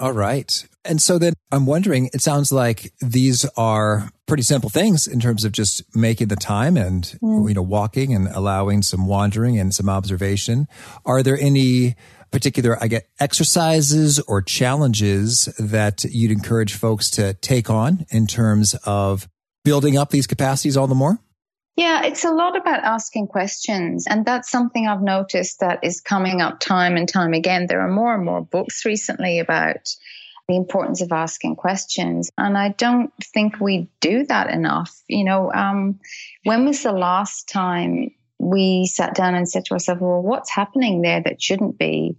All 0.00 0.12
right. 0.12 0.66
And 0.84 1.02
so 1.02 1.18
then 1.18 1.34
I'm 1.50 1.66
wondering, 1.66 2.08
it 2.14 2.22
sounds 2.22 2.52
like 2.52 2.92
these 3.00 3.44
are 3.56 4.10
pretty 4.26 4.44
simple 4.44 4.70
things 4.70 5.06
in 5.06 5.18
terms 5.18 5.44
of 5.44 5.52
just 5.52 5.82
making 5.96 6.28
the 6.28 6.36
time 6.36 6.76
and, 6.76 7.02
mm. 7.22 7.48
you 7.48 7.54
know, 7.54 7.62
walking 7.62 8.14
and 8.14 8.28
allowing 8.28 8.82
some 8.82 9.06
wandering 9.06 9.58
and 9.58 9.74
some 9.74 9.88
observation. 9.88 10.68
Are 11.04 11.22
there 11.22 11.38
any 11.38 11.96
particular, 12.30 12.78
I 12.80 12.86
get 12.88 13.08
exercises 13.18 14.20
or 14.20 14.40
challenges 14.40 15.46
that 15.58 16.04
you'd 16.04 16.30
encourage 16.30 16.74
folks 16.74 17.10
to 17.12 17.34
take 17.34 17.68
on 17.68 18.06
in 18.10 18.26
terms 18.26 18.74
of 18.84 19.28
building 19.64 19.98
up 19.98 20.10
these 20.10 20.26
capacities 20.26 20.76
all 20.76 20.86
the 20.86 20.94
more? 20.94 21.18
Yeah, 21.78 22.02
it's 22.02 22.24
a 22.24 22.32
lot 22.32 22.56
about 22.56 22.82
asking 22.82 23.28
questions. 23.28 24.04
And 24.08 24.26
that's 24.26 24.50
something 24.50 24.88
I've 24.88 25.00
noticed 25.00 25.60
that 25.60 25.78
is 25.84 26.00
coming 26.00 26.40
up 26.40 26.58
time 26.58 26.96
and 26.96 27.08
time 27.08 27.34
again. 27.34 27.68
There 27.68 27.82
are 27.82 27.88
more 27.88 28.12
and 28.12 28.24
more 28.24 28.40
books 28.40 28.84
recently 28.84 29.38
about 29.38 29.88
the 30.48 30.56
importance 30.56 31.02
of 31.02 31.12
asking 31.12 31.54
questions. 31.54 32.32
And 32.36 32.58
I 32.58 32.70
don't 32.70 33.12
think 33.22 33.60
we 33.60 33.88
do 34.00 34.26
that 34.26 34.50
enough. 34.50 34.92
You 35.06 35.22
know, 35.22 35.52
um, 35.52 36.00
when 36.42 36.66
was 36.66 36.82
the 36.82 36.90
last 36.90 37.48
time 37.48 38.10
we 38.40 38.86
sat 38.86 39.14
down 39.14 39.36
and 39.36 39.48
said 39.48 39.66
to 39.66 39.74
ourselves, 39.74 40.00
well, 40.00 40.20
what's 40.20 40.50
happening 40.50 41.02
there 41.02 41.22
that 41.22 41.40
shouldn't 41.40 41.78
be? 41.78 42.16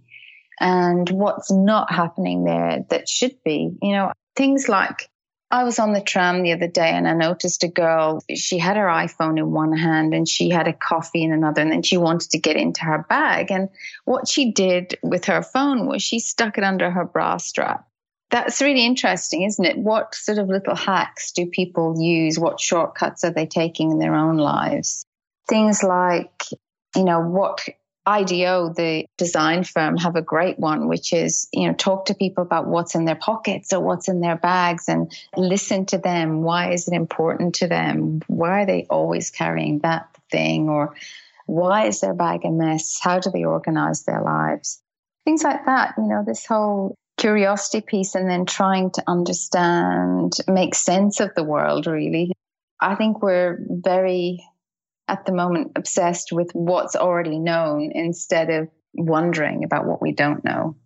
And 0.58 1.06
what's 1.10 1.52
not 1.52 1.92
happening 1.92 2.44
there 2.44 2.86
that 2.88 3.10
should 3.10 3.36
be? 3.44 3.76
You 3.82 3.92
know, 3.92 4.12
things 4.36 4.70
like 4.70 5.10
I 5.52 5.64
was 5.64 5.80
on 5.80 5.92
the 5.92 6.00
tram 6.00 6.42
the 6.42 6.52
other 6.52 6.68
day 6.68 6.90
and 6.90 7.08
I 7.08 7.12
noticed 7.12 7.64
a 7.64 7.68
girl. 7.68 8.22
She 8.32 8.58
had 8.58 8.76
her 8.76 8.86
iPhone 8.86 9.36
in 9.36 9.50
one 9.50 9.76
hand 9.76 10.14
and 10.14 10.28
she 10.28 10.48
had 10.48 10.68
a 10.68 10.72
coffee 10.72 11.24
in 11.24 11.32
another, 11.32 11.60
and 11.60 11.72
then 11.72 11.82
she 11.82 11.96
wanted 11.96 12.30
to 12.30 12.38
get 12.38 12.56
into 12.56 12.82
her 12.84 13.04
bag. 13.08 13.50
And 13.50 13.68
what 14.04 14.28
she 14.28 14.52
did 14.52 14.96
with 15.02 15.24
her 15.24 15.42
phone 15.42 15.86
was 15.86 16.02
she 16.02 16.20
stuck 16.20 16.56
it 16.56 16.62
under 16.62 16.90
her 16.90 17.04
bra 17.04 17.38
strap. 17.38 17.86
That's 18.30 18.62
really 18.62 18.86
interesting, 18.86 19.42
isn't 19.42 19.64
it? 19.64 19.76
What 19.76 20.14
sort 20.14 20.38
of 20.38 20.48
little 20.48 20.76
hacks 20.76 21.32
do 21.32 21.46
people 21.46 22.00
use? 22.00 22.38
What 22.38 22.60
shortcuts 22.60 23.24
are 23.24 23.32
they 23.32 23.46
taking 23.46 23.90
in 23.90 23.98
their 23.98 24.14
own 24.14 24.36
lives? 24.36 25.04
Things 25.48 25.82
like, 25.82 26.44
you 26.94 27.02
know, 27.02 27.20
what 27.20 27.66
IDEO, 28.10 28.72
the 28.72 29.06
design 29.16 29.62
firm, 29.62 29.96
have 29.96 30.16
a 30.16 30.22
great 30.22 30.58
one, 30.58 30.88
which 30.88 31.12
is, 31.12 31.48
you 31.52 31.68
know, 31.68 31.74
talk 31.74 32.06
to 32.06 32.14
people 32.14 32.42
about 32.42 32.66
what's 32.66 32.96
in 32.96 33.04
their 33.04 33.14
pockets 33.14 33.72
or 33.72 33.80
what's 33.80 34.08
in 34.08 34.20
their 34.20 34.36
bags 34.36 34.88
and 34.88 35.12
listen 35.36 35.86
to 35.86 35.98
them. 35.98 36.42
Why 36.42 36.72
is 36.72 36.88
it 36.88 36.94
important 36.94 37.54
to 37.56 37.68
them? 37.68 38.20
Why 38.26 38.62
are 38.62 38.66
they 38.66 38.86
always 38.90 39.30
carrying 39.30 39.78
that 39.80 40.08
thing? 40.30 40.68
Or 40.68 40.94
why 41.46 41.86
is 41.86 42.00
their 42.00 42.14
bag 42.14 42.44
a 42.44 42.50
mess? 42.50 42.98
How 43.00 43.20
do 43.20 43.30
they 43.30 43.44
organize 43.44 44.02
their 44.02 44.22
lives? 44.22 44.80
Things 45.24 45.44
like 45.44 45.64
that, 45.66 45.94
you 45.96 46.08
know, 46.08 46.24
this 46.26 46.46
whole 46.46 46.96
curiosity 47.16 47.80
piece 47.80 48.16
and 48.16 48.28
then 48.28 48.44
trying 48.44 48.90
to 48.92 49.04
understand, 49.06 50.32
make 50.48 50.74
sense 50.74 51.20
of 51.20 51.32
the 51.36 51.44
world, 51.44 51.86
really. 51.86 52.32
I 52.80 52.96
think 52.96 53.22
we're 53.22 53.58
very 53.68 54.44
at 55.10 55.26
the 55.26 55.32
moment 55.32 55.72
obsessed 55.76 56.30
with 56.32 56.50
what's 56.52 56.94
already 56.94 57.38
known 57.38 57.90
instead 57.92 58.48
of 58.48 58.68
wondering 58.94 59.64
about 59.64 59.84
what 59.84 60.00
we 60.00 60.12
don't 60.12 60.44
know. 60.44 60.76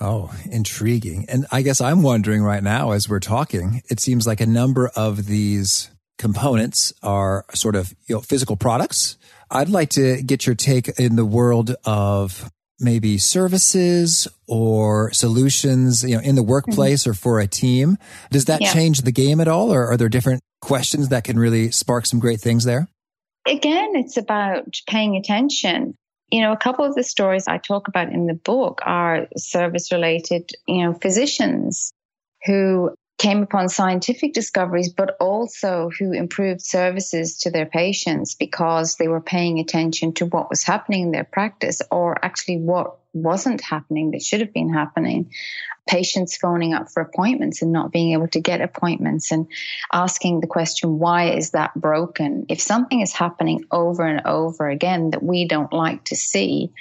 Oh, 0.00 0.32
intriguing. 0.50 1.26
And 1.28 1.46
I 1.50 1.62
guess 1.62 1.80
I'm 1.80 2.02
wondering 2.02 2.42
right 2.42 2.62
now 2.62 2.92
as 2.92 3.08
we're 3.08 3.20
talking, 3.20 3.82
it 3.88 4.00
seems 4.00 4.26
like 4.26 4.40
a 4.40 4.46
number 4.46 4.90
of 4.96 5.26
these 5.26 5.90
components 6.16 6.92
are 7.02 7.44
sort 7.54 7.74
of 7.74 7.92
you 8.06 8.14
know, 8.14 8.20
physical 8.20 8.56
products. 8.56 9.18
I'd 9.50 9.68
like 9.68 9.90
to 9.90 10.22
get 10.22 10.46
your 10.46 10.54
take 10.54 10.88
in 10.98 11.16
the 11.16 11.26
world 11.26 11.74
of 11.84 12.50
maybe 12.78 13.18
services 13.18 14.28
or 14.46 15.12
solutions, 15.12 16.02
you 16.02 16.16
know, 16.16 16.22
in 16.22 16.36
the 16.36 16.42
workplace 16.42 17.02
mm-hmm. 17.02 17.10
or 17.10 17.14
for 17.14 17.40
a 17.40 17.46
team. 17.46 17.96
Does 18.30 18.46
that 18.46 18.60
yeah. 18.60 18.72
change 18.72 19.02
the 19.02 19.12
game 19.12 19.40
at 19.40 19.48
all? 19.48 19.72
Or 19.72 19.86
are 19.86 19.96
there 19.96 20.08
different 20.08 20.40
questions 20.60 21.08
that 21.08 21.24
can 21.24 21.38
really 21.38 21.70
spark 21.70 22.06
some 22.06 22.18
great 22.18 22.40
things 22.40 22.64
there? 22.64 22.88
Again, 23.46 23.92
it's 23.94 24.16
about 24.16 24.64
paying 24.86 25.16
attention. 25.16 25.96
you 26.30 26.40
know, 26.40 26.52
a 26.52 26.56
couple 26.56 26.84
of 26.86 26.94
the 26.94 27.04
stories 27.04 27.46
I 27.46 27.58
talk 27.58 27.88
about 27.88 28.10
in 28.10 28.26
the 28.26 28.34
book 28.34 28.80
are 28.86 29.28
service 29.36 29.92
related, 29.92 30.50
you 30.66 30.82
know, 30.82 30.94
physicians 30.94 31.92
who 32.46 32.94
came 33.18 33.42
upon 33.42 33.68
scientific 33.68 34.32
discoveries, 34.32 34.88
but 34.88 35.14
also 35.20 35.90
who 35.98 36.12
improved 36.12 36.62
services 36.62 37.38
to 37.38 37.50
their 37.50 37.66
patients 37.66 38.34
because 38.34 38.96
they 38.96 39.08
were 39.08 39.20
paying 39.20 39.58
attention 39.58 40.14
to 40.14 40.26
what 40.26 40.48
was 40.48 40.64
happening 40.64 41.02
in 41.02 41.10
their 41.12 41.24
practice 41.24 41.82
or 41.90 42.24
actually 42.24 42.58
what 42.58 42.96
wasn't 43.12 43.60
happening 43.60 44.12
that 44.12 44.22
should 44.22 44.40
have 44.40 44.52
been 44.52 44.72
happening. 44.72 45.30
Patients 45.88 46.36
phoning 46.36 46.74
up 46.74 46.90
for 46.90 47.02
appointments 47.02 47.62
and 47.62 47.72
not 47.72 47.92
being 47.92 48.12
able 48.12 48.28
to 48.28 48.40
get 48.40 48.60
appointments 48.60 49.32
and 49.32 49.46
asking 49.92 50.40
the 50.40 50.46
question, 50.46 50.98
why 50.98 51.30
is 51.30 51.50
that 51.50 51.74
broken? 51.74 52.46
If 52.48 52.60
something 52.60 53.00
is 53.00 53.12
happening 53.12 53.64
over 53.70 54.06
and 54.06 54.26
over 54.26 54.68
again 54.68 55.10
that 55.10 55.22
we 55.22 55.46
don't 55.46 55.72
like 55.72 56.04
to 56.04 56.16
see, 56.16 56.72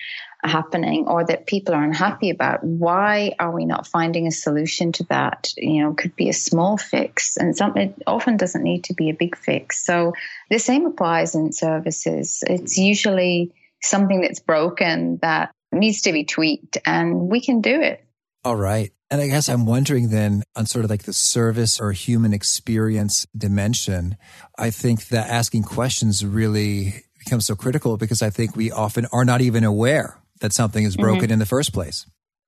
happening 0.44 1.06
or 1.08 1.24
that 1.24 1.46
people 1.46 1.76
are 1.76 1.84
unhappy 1.84 2.30
about 2.30 2.64
why 2.64 3.34
are 3.38 3.52
we 3.52 3.66
not 3.66 3.86
finding 3.86 4.26
a 4.26 4.32
solution 4.32 4.92
to 4.92 5.04
that 5.04 5.54
you 5.56 5.84
know 5.84 5.94
could 5.94 6.16
be 6.16 6.30
a 6.30 6.34
small 6.34 6.78
fix 6.78 7.38
and 7.38 7.56
something 7.56 7.94
often 8.08 8.38
doesn't 8.38 8.64
need 8.64 8.84
to 8.84 8.94
be 8.96 9.10
a 9.10 9.14
big 9.14 9.38
fix 9.38 9.86
so 9.86 10.14
the 10.50 10.58
same 10.58 10.86
applies 10.86 11.36
in 11.36 11.52
services 11.52 12.44
it's 12.48 12.78
usually 12.78 13.54
something 13.84 14.22
that's 14.22 14.40
broken 14.40 15.18
that 15.22 15.52
needs 15.72 16.02
to 16.02 16.12
be 16.12 16.24
tweaked 16.24 16.78
and 16.86 17.30
we 17.30 17.42
can 17.42 17.62
do 17.62 17.82
it 17.82 18.06
all 18.44 18.56
right 18.56 18.92
and 19.12 19.20
I 19.20 19.28
guess 19.28 19.50
I'm 19.50 19.66
wondering 19.66 20.10
then 20.10 20.44
on 20.56 20.66
sort 20.66 20.86
of 20.86 20.90
like 20.90 21.04
the 21.04 21.12
service 21.12 21.82
or 21.82 21.92
human 21.92 22.34
experience 22.34 23.28
dimension, 23.38 24.16
I 24.58 24.70
think 24.70 25.10
that 25.10 25.30
asking 25.30 25.64
questions 25.64 26.26
really 26.26 27.04
becomes 27.20 27.46
so 27.46 27.56
critical 27.56 27.98
because 27.98 28.22
I 28.22 28.30
think 28.30 28.56
we 28.56 28.72
often 28.72 29.06
are 29.12 29.26
not 29.26 29.42
even 29.42 29.66
aware 29.66 30.18
that 30.40 30.54
something 30.54 30.86
is 30.86 30.96
broken 30.96 31.26
mm-hmm. 31.26 31.34
in 31.34 31.40
the 31.40 31.46
first 31.46 31.74
place. 31.74 32.06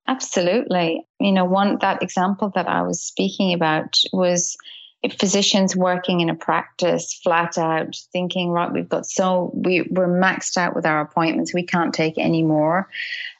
Absolutely. 0.07 1.05
You 1.19 1.33
know, 1.33 1.43
one 1.43 1.79
that 1.81 2.01
example 2.01 2.51
that 2.55 2.67
I 2.67 2.81
was 2.83 3.03
speaking 3.03 3.53
about 3.53 3.97
was 4.13 4.55
physicians 5.11 5.75
working 5.75 6.21
in 6.21 6.29
a 6.29 6.35
practice 6.35 7.19
flat 7.23 7.57
out 7.57 7.95
thinking, 8.11 8.49
right, 8.49 8.71
we've 8.71 8.89
got 8.89 9.05
so 9.05 9.51
we, 9.53 9.87
we're 9.89 10.07
maxed 10.07 10.57
out 10.57 10.75
with 10.75 10.85
our 10.85 11.01
appointments, 11.01 11.53
we 11.53 11.63
can't 11.63 11.93
take 11.93 12.17
any 12.17 12.43
more. 12.43 12.89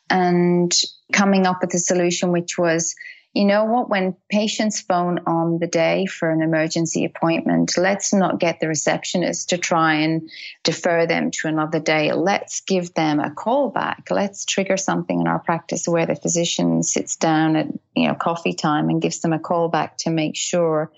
And 0.09 0.73
coming 1.11 1.47
up 1.47 1.59
with 1.61 1.73
a 1.73 1.79
solution 1.79 2.31
which 2.31 2.57
was 2.57 2.95
you 3.33 3.45
know 3.45 3.65
what? 3.65 3.89
When 3.89 4.15
patients 4.29 4.81
phone 4.81 5.19
on 5.25 5.57
the 5.57 5.65
day 5.65 6.05
for 6.05 6.29
an 6.29 6.43
emergency 6.43 7.03
appointment, 7.03 7.73
let's 7.77 8.13
not 8.13 8.39
get 8.39 8.59
the 8.59 8.67
receptionist 8.67 9.49
to 9.49 9.57
try 9.57 9.95
and 9.95 10.29
defer 10.63 11.07
them 11.07 11.31
to 11.31 11.47
another 11.47 11.79
day. 11.79 12.13
Let's 12.13 12.61
give 12.61 12.93
them 12.93 13.19
a 13.19 13.31
call 13.31 13.71
back. 13.71 14.09
Let's 14.11 14.45
trigger 14.45 14.77
something 14.77 15.19
in 15.19 15.27
our 15.27 15.39
practice 15.39 15.87
where 15.87 16.05
the 16.05 16.15
physician 16.15 16.83
sits 16.83 17.15
down 17.15 17.55
at, 17.55 17.67
you 17.95 18.07
know, 18.07 18.13
coffee 18.13 18.53
time 18.53 18.89
and 18.89 19.01
gives 19.01 19.21
them 19.21 19.33
a 19.33 19.39
call 19.39 19.67
back 19.67 19.97
to 19.99 20.11
make 20.11 20.35
sure 20.35 20.91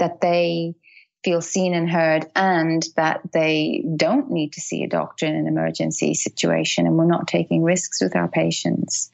that 0.00 0.20
they 0.20 0.74
feel 1.22 1.40
seen 1.40 1.74
and 1.74 1.90
heard 1.90 2.26
and 2.34 2.86
that 2.96 3.20
they 3.32 3.84
don't 3.96 4.30
need 4.30 4.54
to 4.54 4.60
see 4.60 4.82
a 4.82 4.88
doctor 4.88 5.26
in 5.26 5.36
an 5.36 5.46
emergency 5.46 6.14
situation 6.14 6.86
and 6.86 6.96
we're 6.96 7.04
not 7.04 7.28
taking 7.28 7.62
risks 7.62 8.00
with 8.00 8.16
our 8.16 8.28
patients. 8.28 9.10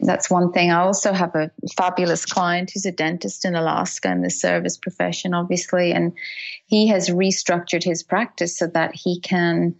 That's 0.00 0.28
one 0.28 0.52
thing. 0.52 0.70
I 0.70 0.80
also 0.80 1.12
have 1.12 1.34
a 1.36 1.52
fabulous 1.76 2.26
client 2.26 2.72
who's 2.72 2.84
a 2.84 2.92
dentist 2.92 3.44
in 3.44 3.54
Alaska 3.54 4.10
in 4.10 4.22
the 4.22 4.30
service 4.30 4.76
profession, 4.76 5.34
obviously, 5.34 5.92
and 5.92 6.12
he 6.66 6.88
has 6.88 7.08
restructured 7.08 7.84
his 7.84 8.02
practice 8.02 8.58
so 8.58 8.66
that 8.68 8.94
he 8.94 9.20
can 9.20 9.76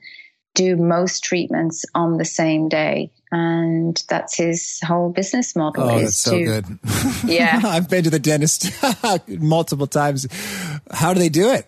do 0.55 0.77
most 0.77 1.25
treatments 1.25 1.85
on 1.95 2.17
the 2.17 2.25
same 2.25 2.69
day. 2.69 3.11
And 3.31 4.01
that's 4.09 4.37
his 4.37 4.81
whole 4.85 5.11
business 5.11 5.57
model. 5.57 5.91
Oh, 5.91 6.01
that's 6.01 6.17
so 6.17 6.39
to, 6.39 6.45
good. 6.45 6.79
Yeah. 7.25 7.61
I've 7.65 7.89
been 7.89 8.05
to 8.05 8.11
the 8.11 8.19
dentist 8.19 8.71
multiple 9.29 9.87
times. 9.87 10.29
How 10.91 11.13
do 11.13 11.21
they 11.21 11.29
do 11.29 11.51
it? 11.51 11.67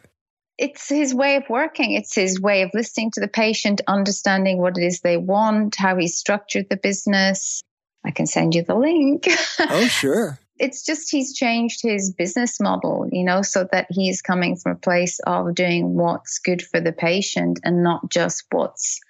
it's 0.58 0.88
his 0.88 1.14
way 1.14 1.36
of 1.36 1.44
working. 1.48 1.92
It's 1.92 2.14
his 2.14 2.40
way 2.40 2.62
of 2.62 2.70
listening 2.72 3.10
to 3.12 3.20
the 3.20 3.28
patient, 3.28 3.82
understanding 3.86 4.58
what 4.58 4.78
it 4.78 4.84
is 4.84 5.00
they 5.00 5.16
want, 5.16 5.76
how 5.76 5.96
he 5.96 6.08
structured 6.08 6.68
the 6.70 6.76
business. 6.76 7.60
I 8.04 8.10
can 8.10 8.26
send 8.26 8.54
you 8.54 8.62
the 8.62 8.74
link. 8.74 9.26
oh, 9.58 9.86
sure. 9.86 10.38
It's 10.58 10.84
just 10.84 11.10
he's 11.10 11.34
changed 11.34 11.82
his 11.82 12.12
business 12.12 12.60
model, 12.60 13.08
you 13.10 13.24
know, 13.24 13.42
so 13.42 13.66
that 13.72 13.86
he's 13.90 14.22
coming 14.22 14.56
from 14.56 14.72
a 14.72 14.76
place 14.76 15.18
of 15.26 15.54
doing 15.54 15.94
what's 15.94 16.38
good 16.38 16.62
for 16.62 16.80
the 16.80 16.92
patient 16.92 17.60
and 17.62 17.82
not 17.82 18.10
just 18.10 18.44
what's 18.50 19.00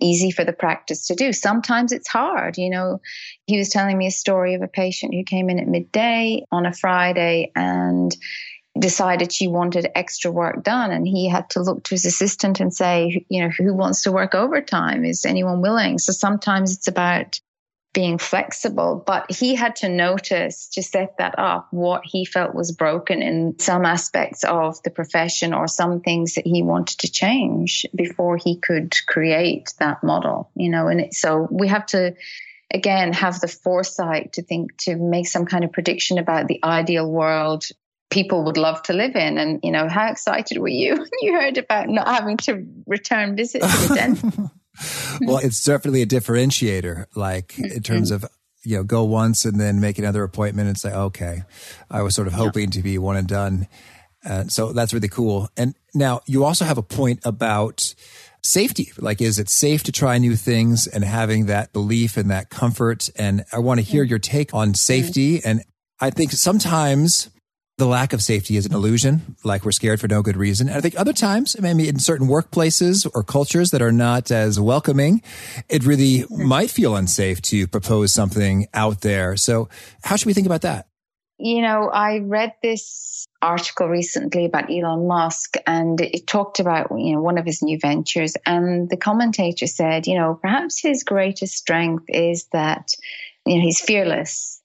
easy 0.00 0.30
for 0.30 0.44
the 0.44 0.52
practice 0.52 1.06
to 1.08 1.14
do. 1.14 1.32
Sometimes 1.32 1.92
it's 1.92 2.08
hard, 2.08 2.56
you 2.56 2.70
know. 2.70 3.00
He 3.46 3.58
was 3.58 3.68
telling 3.68 3.98
me 3.98 4.06
a 4.06 4.12
story 4.12 4.54
of 4.54 4.62
a 4.62 4.68
patient 4.68 5.14
who 5.14 5.24
came 5.24 5.50
in 5.50 5.58
at 5.58 5.66
midday 5.66 6.44
on 6.52 6.66
a 6.66 6.72
Friday 6.72 7.52
and 7.54 8.16
decided 8.78 9.32
she 9.32 9.48
wanted 9.48 9.90
extra 9.94 10.30
work 10.30 10.62
done 10.62 10.90
and 10.92 11.06
he 11.06 11.28
had 11.28 11.50
to 11.50 11.60
look 11.60 11.82
to 11.82 11.90
his 11.90 12.04
assistant 12.04 12.60
and 12.60 12.72
say 12.72 13.24
you 13.28 13.42
know 13.42 13.50
who 13.58 13.74
wants 13.74 14.02
to 14.02 14.12
work 14.12 14.36
overtime 14.36 15.04
is 15.04 15.24
anyone 15.24 15.60
willing 15.60 15.98
so 15.98 16.12
sometimes 16.12 16.76
it's 16.76 16.86
about 16.86 17.40
being 17.98 18.16
flexible, 18.16 19.02
but 19.04 19.28
he 19.28 19.56
had 19.56 19.74
to 19.74 19.88
notice 19.88 20.68
to 20.68 20.84
set 20.84 21.16
that 21.18 21.36
up 21.36 21.66
what 21.72 22.02
he 22.04 22.24
felt 22.24 22.54
was 22.54 22.70
broken 22.70 23.22
in 23.22 23.58
some 23.58 23.84
aspects 23.84 24.44
of 24.44 24.80
the 24.84 24.90
profession 24.90 25.52
or 25.52 25.66
some 25.66 26.00
things 26.00 26.34
that 26.34 26.46
he 26.46 26.62
wanted 26.62 26.96
to 26.96 27.10
change 27.10 27.84
before 27.92 28.36
he 28.36 28.56
could 28.56 28.94
create 29.08 29.74
that 29.80 30.04
model, 30.04 30.48
you 30.54 30.70
know, 30.70 30.86
and 30.86 31.12
so 31.12 31.48
we 31.50 31.66
have 31.66 31.86
to 31.86 32.14
again 32.72 33.12
have 33.12 33.40
the 33.40 33.48
foresight 33.48 34.34
to 34.34 34.42
think 34.42 34.76
to 34.76 34.94
make 34.94 35.26
some 35.26 35.44
kind 35.44 35.64
of 35.64 35.72
prediction 35.72 36.18
about 36.18 36.46
the 36.46 36.60
ideal 36.62 37.10
world 37.10 37.64
people 38.10 38.44
would 38.44 38.56
love 38.56 38.80
to 38.84 38.92
live 38.92 39.16
in. 39.16 39.38
And 39.38 39.58
you 39.64 39.72
know 39.72 39.88
how 39.88 40.08
excited 40.08 40.58
were 40.58 40.68
you 40.68 40.94
when 40.98 41.10
you 41.20 41.32
heard 41.32 41.58
about 41.58 41.88
not 41.88 42.06
having 42.06 42.36
to 42.36 42.64
return 42.86 43.34
visits 43.34 43.66
to 43.66 43.88
the 43.88 43.94
dentist 43.96 44.38
well, 45.20 45.38
it's 45.38 45.64
definitely 45.64 46.02
a 46.02 46.06
differentiator, 46.06 47.06
like 47.14 47.58
in 47.58 47.64
mm-hmm. 47.64 47.78
terms 47.80 48.10
of, 48.10 48.24
you 48.62 48.76
know, 48.76 48.84
go 48.84 49.04
once 49.04 49.44
and 49.44 49.60
then 49.60 49.80
make 49.80 49.98
another 49.98 50.22
appointment 50.22 50.68
and 50.68 50.78
say, 50.78 50.92
okay, 50.92 51.42
I 51.90 52.02
was 52.02 52.14
sort 52.14 52.26
of 52.26 52.34
hoping 52.34 52.64
yeah. 52.64 52.70
to 52.70 52.82
be 52.82 52.98
one 52.98 53.16
and 53.16 53.28
done. 53.28 53.68
Uh, 54.24 54.44
so 54.44 54.72
that's 54.72 54.92
really 54.92 55.08
cool. 55.08 55.48
And 55.56 55.74
now 55.94 56.20
you 56.26 56.44
also 56.44 56.64
have 56.64 56.78
a 56.78 56.82
point 56.82 57.20
about 57.24 57.94
safety. 58.42 58.92
Like, 58.98 59.20
is 59.20 59.38
it 59.38 59.48
safe 59.48 59.82
to 59.84 59.92
try 59.92 60.18
new 60.18 60.36
things 60.36 60.86
and 60.86 61.04
having 61.04 61.46
that 61.46 61.72
belief 61.72 62.16
and 62.16 62.30
that 62.30 62.50
comfort? 62.50 63.08
And 63.16 63.44
I 63.52 63.58
want 63.58 63.80
to 63.80 63.86
hear 63.86 64.02
your 64.02 64.18
take 64.18 64.54
on 64.54 64.74
safety. 64.74 65.42
And 65.44 65.62
I 66.00 66.10
think 66.10 66.32
sometimes 66.32 67.30
the 67.78 67.86
lack 67.86 68.12
of 68.12 68.20
safety 68.20 68.56
is 68.56 68.66
an 68.66 68.74
illusion, 68.74 69.36
like 69.44 69.64
we're 69.64 69.72
scared 69.72 70.00
for 70.00 70.08
no 70.08 70.20
good 70.20 70.36
reason. 70.36 70.68
And 70.68 70.76
I 70.76 70.80
think 70.80 70.98
other 70.98 71.12
times, 71.12 71.56
maybe 71.60 71.88
in 71.88 72.00
certain 72.00 72.26
workplaces 72.26 73.08
or 73.14 73.22
cultures 73.22 73.70
that 73.70 73.80
are 73.80 73.92
not 73.92 74.32
as 74.32 74.58
welcoming, 74.58 75.22
it 75.68 75.84
really 75.84 76.24
might 76.28 76.70
feel 76.70 76.96
unsafe 76.96 77.40
to 77.42 77.68
propose 77.68 78.12
something 78.12 78.66
out 78.74 79.02
there. 79.02 79.36
So 79.36 79.68
how 80.02 80.16
should 80.16 80.26
we 80.26 80.34
think 80.34 80.46
about 80.46 80.62
that? 80.62 80.88
You 81.38 81.62
know, 81.62 81.88
I 81.88 82.18
read 82.18 82.54
this 82.64 83.24
article 83.40 83.86
recently 83.86 84.44
about 84.44 84.72
Elon 84.72 85.06
Musk 85.06 85.54
and 85.64 86.00
it 86.00 86.26
talked 86.26 86.58
about, 86.58 86.88
you 86.90 87.14
know, 87.14 87.22
one 87.22 87.38
of 87.38 87.46
his 87.46 87.62
new 87.62 87.78
ventures. 87.78 88.34
And 88.44 88.90
the 88.90 88.96
commentator 88.96 89.68
said, 89.68 90.08
you 90.08 90.18
know, 90.18 90.34
perhaps 90.42 90.82
his 90.82 91.04
greatest 91.04 91.54
strength 91.54 92.06
is 92.08 92.48
that, 92.52 92.90
you 93.46 93.54
know, 93.54 93.62
he's 93.62 93.80
fearless. 93.80 94.60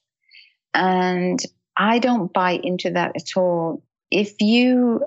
And 0.73 1.39
I 1.77 1.99
don't 1.99 2.31
buy 2.31 2.59
into 2.63 2.91
that 2.91 3.13
at 3.15 3.35
all. 3.35 3.83
If 4.11 4.41
you 4.41 5.03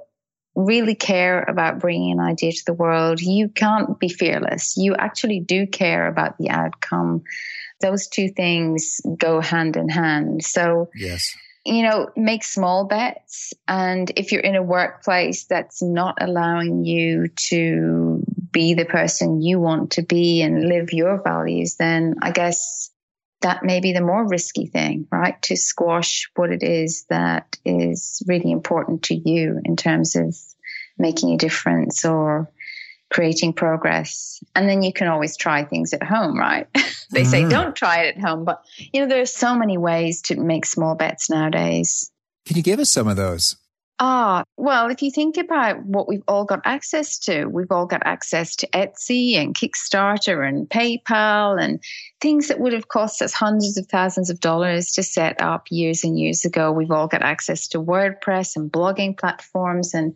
really 0.57 0.95
care 0.95 1.43
about 1.43 1.79
bringing 1.79 2.13
an 2.13 2.21
idea 2.21 2.51
to 2.51 2.65
the 2.65 2.73
world, 2.73 3.21
you 3.21 3.49
can't 3.49 4.01
be 4.01 4.09
fearless. 4.09 4.77
You 4.77 4.97
actually 4.97 5.41
do 5.41 5.67
care 5.67 6.09
about 6.09 6.39
the 6.39 6.49
outcome. 6.51 7.23
Those 7.81 8.09
two 8.09 8.31
things 8.31 9.01
go 9.19 9.41
hand 9.41 9.77
in 9.77 9.89
hand. 9.89 10.45
So, 10.45 10.89
yes. 10.95 11.37
You 11.69 11.83
know, 11.83 12.09
make 12.17 12.45
small 12.45 12.85
bets. 12.85 13.53
And 13.67 14.11
if 14.17 14.31
you're 14.31 14.41
in 14.41 14.55
a 14.55 14.63
workplace 14.63 15.47
that's 15.47 15.83
not 15.83 16.17
allowing 16.21 16.85
you 16.85 17.27
to 17.49 18.23
be 18.53 18.75
the 18.75 18.85
person 18.85 19.43
you 19.43 19.59
want 19.59 19.91
to 19.93 20.03
be 20.03 20.43
and 20.43 20.69
live 20.69 20.93
your 20.93 21.21
values, 21.21 21.75
then 21.75 22.15
I 22.23 22.31
guess 22.31 22.91
that 23.43 23.63
may 23.63 23.81
be 23.81 23.93
the 23.93 24.01
more 24.01 24.27
risky 24.27 24.67
thing, 24.67 25.07
right? 25.11 25.41
To 25.43 25.57
squash 25.57 26.29
what 26.37 26.51
it 26.51 26.63
is 26.63 27.05
that 27.11 27.57
is 27.65 28.23
really 28.27 28.51
important 28.51 29.05
to 29.05 29.15
you 29.15 29.61
in 29.65 29.77
terms 29.77 30.17
of 30.17 30.37
making 30.99 31.35
a 31.35 31.37
difference 31.37 32.05
or 32.05 32.51
creating 33.11 33.53
progress. 33.53 34.41
And 34.55 34.69
then 34.69 34.83
you 34.83 34.93
can 34.93 35.09
always 35.09 35.37
try 35.37 35.65
things 35.65 35.93
at 35.93 36.03
home, 36.03 36.39
right? 36.39 36.67
they 37.11 37.23
mm-hmm. 37.23 37.31
say 37.31 37.49
don't 37.49 37.77
try 37.77 38.05
it 38.05 38.17
at 38.17 38.23
home, 38.23 38.45
but 38.45 38.63
you 38.93 39.01
know, 39.01 39.09
there's 39.09 39.33
so 39.33 39.55
many 39.55 39.79
ways 39.79 40.23
to 40.23 40.37
make 40.37 40.67
small 40.67 40.95
bets 40.95 41.31
nowadays. 41.31 42.11
Can 42.47 42.57
you 42.57 42.63
give 42.63 42.81
us 42.81 42.91
some 42.91 43.09
of 43.09 43.17
those? 43.17 43.57
Ah, 43.99 44.45
well, 44.59 44.91
if 44.91 45.01
you 45.01 45.11
think 45.11 45.39
about 45.39 45.83
what 45.87 46.07
we've 46.07 46.23
all 46.29 46.45
got 46.45 46.61
access 46.67 47.19
to, 47.21 47.47
we've 47.47 47.71
all 47.71 47.87
got 47.87 48.03
access 48.05 48.55
to 48.57 48.69
Etsy 48.69 49.37
and 49.37 49.55
Kickstarter 49.55 50.47
and 50.47 50.69
PayPal 50.69 51.59
and 51.59 51.83
things 52.21 52.49
that 52.49 52.59
would 52.59 52.73
have 52.73 52.89
cost 52.89 53.21
us 53.21 53.33
hundreds 53.33 53.77
of 53.77 53.87
thousands 53.87 54.31
of 54.31 54.41
dollars 54.41 54.93
to 54.93 55.03
set 55.03 55.41
up 55.43 55.67
years 55.71 56.05
and 56.05 56.19
years 56.19 56.45
ago. 56.45 56.73
We've 56.73 56.91
all 56.91 57.09
got 57.09 57.23
access 57.23 57.69
to 57.69 57.83
WordPress 57.83 58.57
and 58.57 58.73
blogging 58.73 59.19
platforms 59.19 59.95
and 59.95 60.15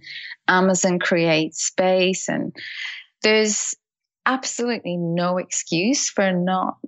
Amazon 0.48 0.98
Create 0.98 1.54
Space. 1.54 2.28
And 2.28 2.54
there's 3.22 3.74
absolutely 4.24 4.96
no 4.96 5.38
excuse 5.38 6.08
for 6.08 6.32
not 6.32 6.78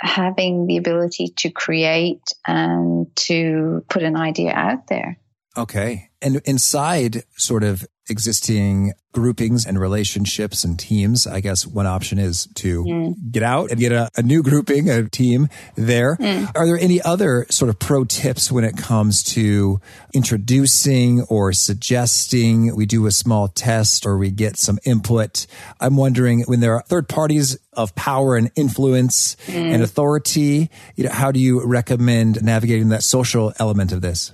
having 0.00 0.66
the 0.66 0.76
ability 0.76 1.28
to 1.38 1.50
create 1.50 2.22
and 2.46 3.14
to 3.16 3.84
put 3.88 4.02
an 4.02 4.16
idea 4.16 4.52
out 4.52 4.86
there. 4.86 5.18
Okay. 5.56 6.10
And 6.22 6.40
inside 6.44 7.24
sort 7.36 7.64
of 7.64 7.86
existing 8.08 8.92
groupings 9.12 9.66
and 9.66 9.78
relationships 9.78 10.64
and 10.64 10.78
teams, 10.78 11.26
I 11.26 11.40
guess 11.40 11.66
one 11.66 11.86
option 11.86 12.18
is 12.18 12.46
to 12.54 12.84
mm. 12.84 13.30
get 13.30 13.42
out 13.42 13.70
and 13.70 13.78
get 13.78 13.92
a, 13.92 14.08
a, 14.16 14.22
new 14.22 14.42
grouping, 14.42 14.88
a 14.90 15.08
team 15.08 15.48
there. 15.76 16.16
Mm. 16.16 16.50
Are 16.54 16.66
there 16.66 16.78
any 16.78 17.00
other 17.02 17.46
sort 17.50 17.68
of 17.68 17.78
pro 17.78 18.04
tips 18.04 18.50
when 18.50 18.64
it 18.64 18.76
comes 18.76 19.22
to 19.34 19.80
introducing 20.14 21.22
or 21.22 21.52
suggesting 21.52 22.74
we 22.74 22.86
do 22.86 23.06
a 23.06 23.10
small 23.10 23.48
test 23.48 24.06
or 24.06 24.16
we 24.16 24.30
get 24.30 24.56
some 24.56 24.78
input? 24.84 25.46
I'm 25.78 25.96
wondering 25.96 26.42
when 26.42 26.60
there 26.60 26.74
are 26.74 26.82
third 26.82 27.08
parties 27.08 27.58
of 27.74 27.94
power 27.94 28.36
and 28.36 28.50
influence 28.56 29.36
mm. 29.46 29.54
and 29.54 29.82
authority, 29.82 30.70
you 30.96 31.04
know, 31.04 31.12
how 31.12 31.32
do 31.32 31.38
you 31.38 31.64
recommend 31.64 32.42
navigating 32.42 32.88
that 32.90 33.02
social 33.02 33.52
element 33.58 33.92
of 33.92 34.00
this? 34.00 34.32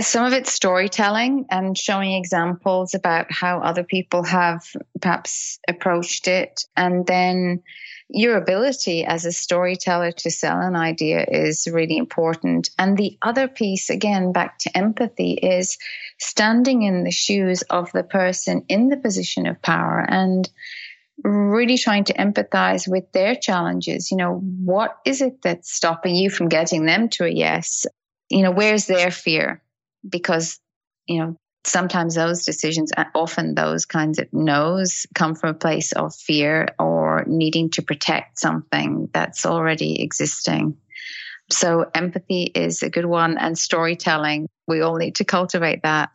Some 0.00 0.24
of 0.24 0.32
it's 0.32 0.52
storytelling 0.52 1.46
and 1.50 1.76
showing 1.76 2.12
examples 2.12 2.94
about 2.94 3.30
how 3.30 3.60
other 3.60 3.84
people 3.84 4.22
have 4.24 4.64
perhaps 4.98 5.58
approached 5.68 6.28
it. 6.28 6.64
And 6.74 7.06
then 7.06 7.62
your 8.08 8.36
ability 8.36 9.04
as 9.04 9.26
a 9.26 9.32
storyteller 9.32 10.12
to 10.12 10.30
sell 10.30 10.60
an 10.60 10.76
idea 10.76 11.26
is 11.30 11.68
really 11.70 11.98
important. 11.98 12.70
And 12.78 12.96
the 12.96 13.18
other 13.20 13.48
piece, 13.48 13.90
again, 13.90 14.32
back 14.32 14.58
to 14.60 14.76
empathy, 14.76 15.32
is 15.32 15.76
standing 16.18 16.82
in 16.82 17.04
the 17.04 17.10
shoes 17.10 17.60
of 17.62 17.92
the 17.92 18.02
person 18.02 18.64
in 18.68 18.88
the 18.88 18.96
position 18.96 19.46
of 19.46 19.60
power 19.60 20.04
and 20.08 20.48
really 21.22 21.76
trying 21.76 22.04
to 22.04 22.14
empathize 22.14 22.88
with 22.88 23.12
their 23.12 23.34
challenges. 23.34 24.10
You 24.10 24.16
know, 24.16 24.38
what 24.38 24.96
is 25.04 25.20
it 25.20 25.42
that's 25.42 25.70
stopping 25.70 26.14
you 26.14 26.30
from 26.30 26.48
getting 26.48 26.86
them 26.86 27.10
to 27.10 27.24
a 27.24 27.30
yes? 27.30 27.84
You 28.30 28.42
know, 28.42 28.52
where's 28.52 28.86
their 28.86 29.10
fear? 29.10 29.62
Because, 30.08 30.58
you 31.06 31.18
know, 31.20 31.36
sometimes 31.64 32.14
those 32.14 32.44
decisions, 32.44 32.92
uh, 32.96 33.04
often 33.14 33.54
those 33.54 33.86
kinds 33.86 34.18
of 34.18 34.28
no's 34.32 35.06
come 35.14 35.34
from 35.34 35.50
a 35.50 35.58
place 35.58 35.92
of 35.92 36.14
fear 36.14 36.68
or 36.78 37.24
needing 37.26 37.70
to 37.70 37.82
protect 37.82 38.38
something 38.38 39.08
that's 39.12 39.46
already 39.46 40.02
existing. 40.02 40.76
So 41.50 41.90
empathy 41.94 42.44
is 42.44 42.82
a 42.82 42.90
good 42.90 43.06
one 43.06 43.38
and 43.38 43.56
storytelling. 43.58 44.48
We 44.66 44.80
all 44.80 44.96
need 44.96 45.16
to 45.16 45.24
cultivate 45.24 45.82
that. 45.82 46.10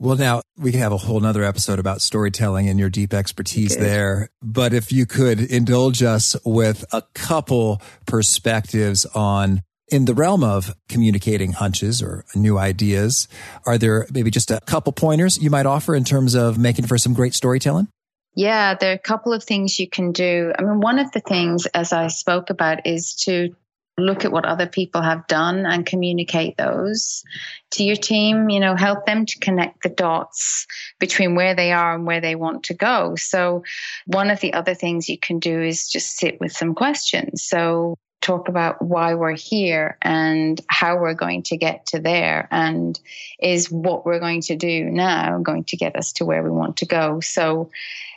Well, 0.00 0.16
now 0.16 0.42
we 0.56 0.70
can 0.70 0.80
have 0.80 0.92
a 0.92 0.96
whole 0.96 1.18
nother 1.18 1.42
episode 1.42 1.80
about 1.80 2.00
storytelling 2.00 2.68
and 2.68 2.78
your 2.78 2.88
deep 2.88 3.12
expertise 3.12 3.76
there. 3.76 4.28
But 4.40 4.72
if 4.72 4.92
you 4.92 5.06
could 5.06 5.40
indulge 5.40 6.04
us 6.04 6.36
with 6.44 6.84
a 6.92 7.02
couple 7.14 7.82
perspectives 8.06 9.06
on 9.06 9.62
in 9.90 10.04
the 10.04 10.14
realm 10.14 10.44
of 10.44 10.74
communicating 10.88 11.52
hunches 11.52 12.02
or 12.02 12.24
new 12.34 12.58
ideas, 12.58 13.28
are 13.66 13.78
there 13.78 14.06
maybe 14.12 14.30
just 14.30 14.50
a 14.50 14.60
couple 14.60 14.92
pointers 14.92 15.38
you 15.38 15.50
might 15.50 15.66
offer 15.66 15.94
in 15.94 16.04
terms 16.04 16.34
of 16.34 16.58
making 16.58 16.86
for 16.86 16.98
some 16.98 17.14
great 17.14 17.34
storytelling? 17.34 17.88
Yeah, 18.34 18.74
there 18.74 18.90
are 18.92 18.94
a 18.94 18.98
couple 18.98 19.32
of 19.32 19.42
things 19.42 19.78
you 19.78 19.88
can 19.88 20.12
do. 20.12 20.52
I 20.56 20.62
mean, 20.62 20.80
one 20.80 20.98
of 20.98 21.10
the 21.12 21.20
things, 21.20 21.66
as 21.66 21.92
I 21.92 22.08
spoke 22.08 22.50
about, 22.50 22.86
is 22.86 23.14
to 23.24 23.54
look 23.98 24.24
at 24.24 24.32
what 24.32 24.44
other 24.44 24.66
people 24.66 25.02
have 25.02 25.26
done 25.26 25.66
and 25.66 25.84
communicate 25.84 26.56
those 26.56 27.24
to 27.72 27.84
your 27.84 27.96
team 27.96 28.48
you 28.48 28.60
know 28.60 28.76
help 28.76 29.04
them 29.06 29.26
to 29.26 29.38
connect 29.40 29.82
the 29.82 29.88
dots 29.88 30.66
between 30.98 31.34
where 31.34 31.54
they 31.54 31.72
are 31.72 31.94
and 31.94 32.06
where 32.06 32.20
they 32.20 32.34
want 32.34 32.64
to 32.64 32.74
go 32.74 33.14
so 33.16 33.64
one 34.06 34.30
of 34.30 34.40
the 34.40 34.54
other 34.54 34.74
things 34.74 35.08
you 35.08 35.18
can 35.18 35.38
do 35.38 35.60
is 35.60 35.88
just 35.88 36.16
sit 36.16 36.40
with 36.40 36.52
some 36.52 36.74
questions 36.74 37.42
so 37.42 37.96
talk 38.20 38.48
about 38.48 38.82
why 38.82 39.14
we're 39.14 39.36
here 39.36 39.96
and 40.02 40.60
how 40.68 40.98
we're 40.98 41.14
going 41.14 41.42
to 41.44 41.56
get 41.56 41.86
to 41.86 42.00
there 42.00 42.48
and 42.50 42.98
is 43.40 43.70
what 43.70 44.04
we're 44.04 44.18
going 44.18 44.40
to 44.42 44.56
do 44.56 44.84
now 44.84 45.38
going 45.38 45.64
to 45.64 45.76
get 45.76 45.96
us 45.96 46.12
to 46.12 46.24
where 46.24 46.42
we 46.42 46.50
want 46.50 46.78
to 46.78 46.86
go. 46.86 47.20
So 47.20 47.70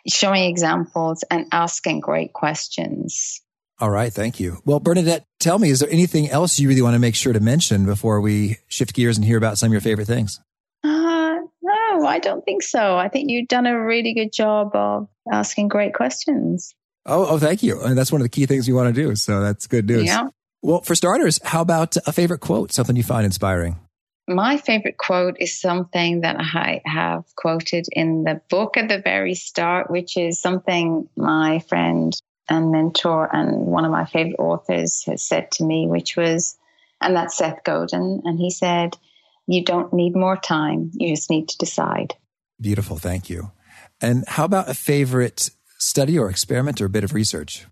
showing 0.08 0.46
examples 0.46 1.24
and 1.30 1.46
asking 1.52 2.00
great 2.00 2.34
questions. 2.34 3.42
All 3.80 3.90
right. 3.90 4.12
Thank 4.12 4.40
you. 4.40 4.62
Well 4.66 4.80
bernadette 4.80 5.24
tell 5.40 5.60
me 5.60 5.70
is 5.70 5.80
there 5.80 5.90
anything 5.90 6.30
else 6.30 6.60
you 6.60 6.68
really 6.68 6.82
want 6.82 6.96
to 6.96 7.00
make 7.00 7.16
sure 7.16 7.34
to 7.34 7.40
mention 7.40 7.86
before 7.86 8.22
we 8.22 8.58
shift 8.68 8.94
gears 8.94 9.18
and 9.18 9.26
hear 9.26 9.38
about 9.38 9.58
some 9.58 9.68
of 9.68 9.72
your 9.72 9.82
favorite 9.82 10.08
things? 10.08 10.40
Uh, 10.84 11.38
no 11.62 12.06
i 12.06 12.20
don't 12.20 12.44
think 12.44 12.64
so. 12.64 12.98
I 12.98 13.08
think 13.08 13.30
you've 13.30 13.48
done 13.48 13.68
a 13.68 13.80
really 13.80 14.14
good 14.14 14.34
job 14.34 14.72
of 14.76 15.08
asking 15.32 15.68
great 15.68 15.94
questions 15.94 16.74
Oh, 17.06 17.26
oh, 17.26 17.40
thank 17.40 17.64
you. 17.64 17.82
And 17.82 17.98
that's 17.98 18.12
one 18.12 18.22
of 18.22 18.26
the 18.26 18.30
key 18.30 18.46
things 18.46 18.68
you 18.68 18.76
want 18.76 18.94
to 18.94 19.02
do. 19.02 19.16
So 19.16 19.42
that's 19.42 19.68
good 19.68 19.88
news. 19.88 20.06
Yeah. 20.06 20.28
Well, 20.62 20.82
for 20.82 20.94
starters, 20.94 21.40
how 21.44 21.62
about 21.62 21.98
a 22.06 22.12
favorite 22.12 22.40
quote, 22.40 22.72
something 22.72 22.96
you 22.96 23.04
find 23.04 23.26
inspiring? 23.26 23.80
My 24.28 24.58
favorite 24.58 24.98
quote 24.98 25.38
is 25.40 25.60
something 25.60 26.22
that 26.22 26.36
I 26.40 26.82
have 26.86 27.24
quoted 27.36 27.88
in 27.92 28.24
the 28.24 28.42
book 28.50 28.78
at 28.78 28.88
the 28.88 29.00
very 29.00 29.34
start, 29.34 29.90
which 29.90 30.16
is 30.16 30.40
something 30.40 31.10
my 31.16 31.60
friend 31.60 32.14
and 32.48 32.72
mentor 32.72 33.30
and 33.34 33.66
one 33.66 33.86
of 33.86 33.92
my 33.92 34.06
favorite 34.06 34.40
authors 34.40 35.04
has 35.06 35.24
said 35.24 35.50
to 35.52 35.64
me, 35.66 35.88
which 35.88 36.16
was, 36.16 36.58
and 37.02 37.16
that's 37.16 37.38
Seth 37.38 37.64
Godin. 37.64 38.22
And 38.24 38.38
he 38.38 38.52
said, 38.52 38.96
You 39.48 39.64
don't 39.64 39.92
need 39.92 40.16
more 40.16 40.38
time, 40.38 40.92
you 40.94 41.16
just 41.16 41.32
need 41.32 41.50
to 41.50 41.58
decide. 41.58 42.14
Beautiful. 42.60 42.98
Thank 42.98 43.30
you. 43.30 43.52
And 44.02 44.24
how 44.28 44.46
about 44.46 44.70
a 44.70 44.74
favorite 44.76 45.50
study 45.82 46.17
or 46.17 46.30
experiment 46.30 46.80
or 46.82 46.86
a 46.86 46.89
bit 46.89 47.04
of 47.04 47.13
research? 47.13 47.67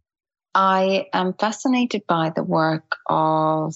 I 0.55 1.07
am 1.13 1.33
fascinated 1.33 2.03
by 2.07 2.31
the 2.35 2.43
work 2.43 2.97
of 3.07 3.75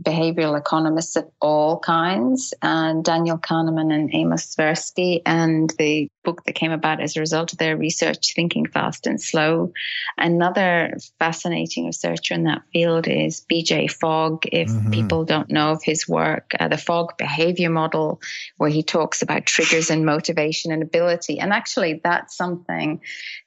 behavioral 0.00 0.58
economists 0.58 1.16
of 1.16 1.28
all 1.40 1.78
kinds, 1.78 2.54
and 2.62 3.04
Daniel 3.04 3.38
Kahneman 3.38 3.92
and 3.92 4.10
Amos 4.14 4.54
Tversky, 4.54 5.22
and 5.26 5.72
the 5.78 6.08
book 6.24 6.44
that 6.44 6.54
came 6.54 6.72
about 6.72 7.00
as 7.00 7.16
a 7.16 7.20
result 7.20 7.52
of 7.52 7.58
their 7.58 7.76
research, 7.76 8.34
Thinking 8.34 8.66
Fast 8.66 9.06
and 9.06 9.20
Slow. 9.20 9.72
Another 10.16 10.96
fascinating 11.18 11.86
researcher 11.86 12.34
in 12.34 12.44
that 12.44 12.62
field 12.72 13.08
is 13.08 13.44
BJ 13.50 13.90
Fogg. 13.90 14.44
If 14.50 14.68
mm-hmm. 14.68 14.90
people 14.90 15.24
don't 15.24 15.50
know 15.50 15.72
of 15.72 15.82
his 15.82 16.08
work, 16.08 16.52
uh, 16.58 16.68
the 16.68 16.78
Fogg 16.78 17.16
behavior 17.18 17.70
model, 17.70 18.20
where 18.56 18.70
he 18.70 18.82
talks 18.82 19.22
about 19.22 19.46
triggers 19.46 19.90
and 19.90 20.06
motivation 20.06 20.72
and 20.72 20.82
ability. 20.82 21.38
And 21.38 21.52
actually, 21.52 22.00
that's 22.02 22.36
something 22.36 23.00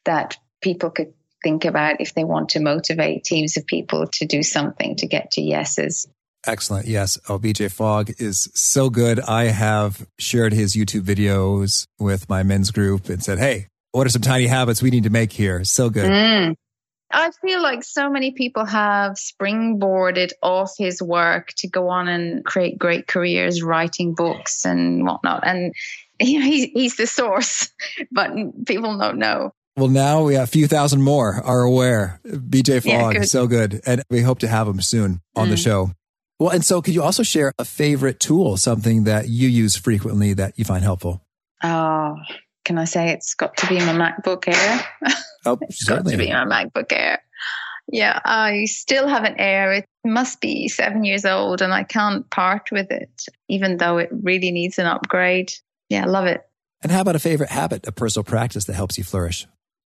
that 0.05 0.37
people 0.61 0.89
could 0.89 1.13
think 1.43 1.65
about 1.65 2.01
if 2.01 2.15
they 2.15 2.23
want 2.23 2.49
to 2.49 2.59
motivate 2.59 3.23
teams 3.23 3.55
of 3.55 3.67
people 3.67 4.07
to 4.07 4.25
do 4.25 4.41
something 4.41 4.95
to 4.95 5.07
get 5.07 5.31
to 5.31 5.41
yeses. 5.41 6.07
Excellent. 6.45 6.87
Yes. 6.87 7.17
Oh, 7.27 7.39
BJ 7.39 7.71
Fogg 7.71 8.11
is 8.19 8.49
so 8.53 8.89
good. 8.89 9.19
I 9.19 9.45
have 9.45 10.07
shared 10.19 10.53
his 10.53 10.75
YouTube 10.75 11.01
videos 11.01 11.87
with 11.99 12.29
my 12.29 12.43
men's 12.43 12.71
group 12.71 13.09
and 13.09 13.23
said, 13.23 13.39
Hey, 13.39 13.67
what 13.91 14.05
are 14.05 14.11
some 14.11 14.21
tiny 14.21 14.47
habits 14.47 14.81
we 14.81 14.91
need 14.91 15.03
to 15.03 15.09
make 15.09 15.31
here? 15.31 15.63
So 15.63 15.89
good. 15.89 16.09
Mm. 16.09 16.55
I 17.11 17.31
feel 17.41 17.61
like 17.61 17.83
so 17.83 18.09
many 18.09 18.31
people 18.31 18.65
have 18.65 19.13
springboarded 19.13 20.31
off 20.41 20.73
his 20.77 21.01
work 21.01 21.53
to 21.57 21.69
go 21.69 21.89
on 21.89 22.07
and 22.07 22.43
create 22.43 22.77
great 22.77 23.07
careers, 23.07 23.63
writing 23.63 24.15
books 24.15 24.65
and 24.65 25.05
whatnot. 25.05 25.47
And 25.47 25.73
you 26.19 26.39
know, 26.39 26.45
he's, 26.45 26.65
he's 26.65 26.97
the 26.97 27.07
source, 27.07 27.71
but 28.11 28.31
people 28.65 28.97
don't 28.97 29.17
know. 29.17 29.53
Well, 29.77 29.89
now 29.89 30.23
we 30.23 30.35
have 30.35 30.45
a 30.45 30.47
few 30.47 30.67
thousand 30.67 31.01
more 31.01 31.33
are 31.43 31.61
aware. 31.61 32.21
BJ 32.25 32.81
Fogg, 32.81 33.15
yeah, 33.15 33.21
so 33.23 33.45
good. 33.45 33.81
And 33.85 34.03
we 34.09 34.21
hope 34.21 34.39
to 34.39 34.47
have 34.47 34.67
him 34.67 34.81
soon 34.81 35.21
on 35.35 35.47
mm. 35.47 35.51
the 35.51 35.57
show. 35.57 35.91
Well, 36.39 36.49
and 36.49 36.65
so 36.65 36.81
could 36.81 36.93
you 36.93 37.01
also 37.01 37.23
share 37.23 37.53
a 37.57 37.65
favorite 37.65 38.19
tool, 38.19 38.57
something 38.57 39.05
that 39.05 39.29
you 39.29 39.47
use 39.47 39.75
frequently 39.75 40.33
that 40.33 40.57
you 40.57 40.65
find 40.65 40.83
helpful? 40.83 41.21
Oh, 41.63 42.17
can 42.65 42.77
I 42.77 42.85
say 42.85 43.11
it's 43.11 43.33
got 43.35 43.55
to 43.57 43.67
be 43.67 43.77
my 43.77 43.93
MacBook 43.93 44.47
Air? 44.47 44.85
Oh, 45.45 45.57
it's 45.61 45.85
certainly. 45.85 46.11
got 46.11 46.17
to 46.17 46.17
be 46.17 46.33
my 46.33 46.45
MacBook 46.45 46.91
Air. 46.91 47.21
Yeah, 47.87 48.19
I 48.25 48.65
still 48.65 49.07
have 49.07 49.23
an 49.23 49.35
Air. 49.39 49.71
It 49.73 49.85
must 50.03 50.41
be 50.41 50.67
seven 50.67 51.03
years 51.03 51.23
old 51.23 51.61
and 51.61 51.73
I 51.73 51.83
can't 51.83 52.29
part 52.31 52.69
with 52.71 52.91
it, 52.91 53.21
even 53.47 53.77
though 53.77 53.99
it 53.99 54.09
really 54.11 54.51
needs 54.51 54.79
an 54.79 54.87
upgrade. 54.87 55.53
Yeah, 55.89 56.03
I 56.03 56.07
love 56.07 56.25
it. 56.25 56.41
And 56.81 56.91
how 56.91 57.01
about 57.01 57.15
a 57.15 57.19
favorite 57.19 57.49
habit, 57.49 57.87
a 57.87 57.91
personal 57.91 58.23
practice 58.23 58.65
that 58.65 58.73
helps 58.73 58.97
you 58.97 59.03
flourish? 59.03 59.47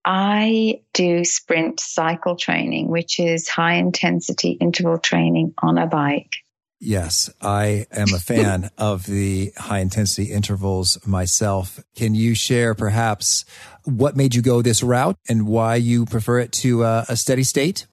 I 0.10 0.80
do 0.94 1.26
sprint 1.26 1.82
cycle 1.82 2.38
training, 2.38 2.88
which 2.88 3.20
is 3.20 3.50
high 3.50 3.74
intensity 3.74 4.52
interval 4.52 5.00
training 5.00 5.54
on 5.62 5.78
a 5.78 5.86
bike. 5.86 6.32
Yes, 6.80 7.30
I 7.42 7.88
am 7.92 8.14
a 8.14 8.20
fan 8.20 8.70
of 8.78 9.06
the 9.06 9.52
high 9.58 9.80
intensity 9.80 10.32
intervals 10.32 10.98
myself. 11.06 11.82
Can 11.96 12.16
you 12.16 12.36
share 12.36 12.74
perhaps 12.74 13.44
what 13.84 14.16
made 14.16 14.34
you 14.34 14.42
go 14.42 14.62
this 14.62 14.82
route 14.82 15.18
and 15.28 15.46
why 15.46 15.76
you 15.76 16.06
prefer 16.06 16.40
it 16.40 16.54
to 16.54 16.86
uh, 16.86 17.04
a 17.10 17.18
steady 17.18 17.44
state? 17.44 17.86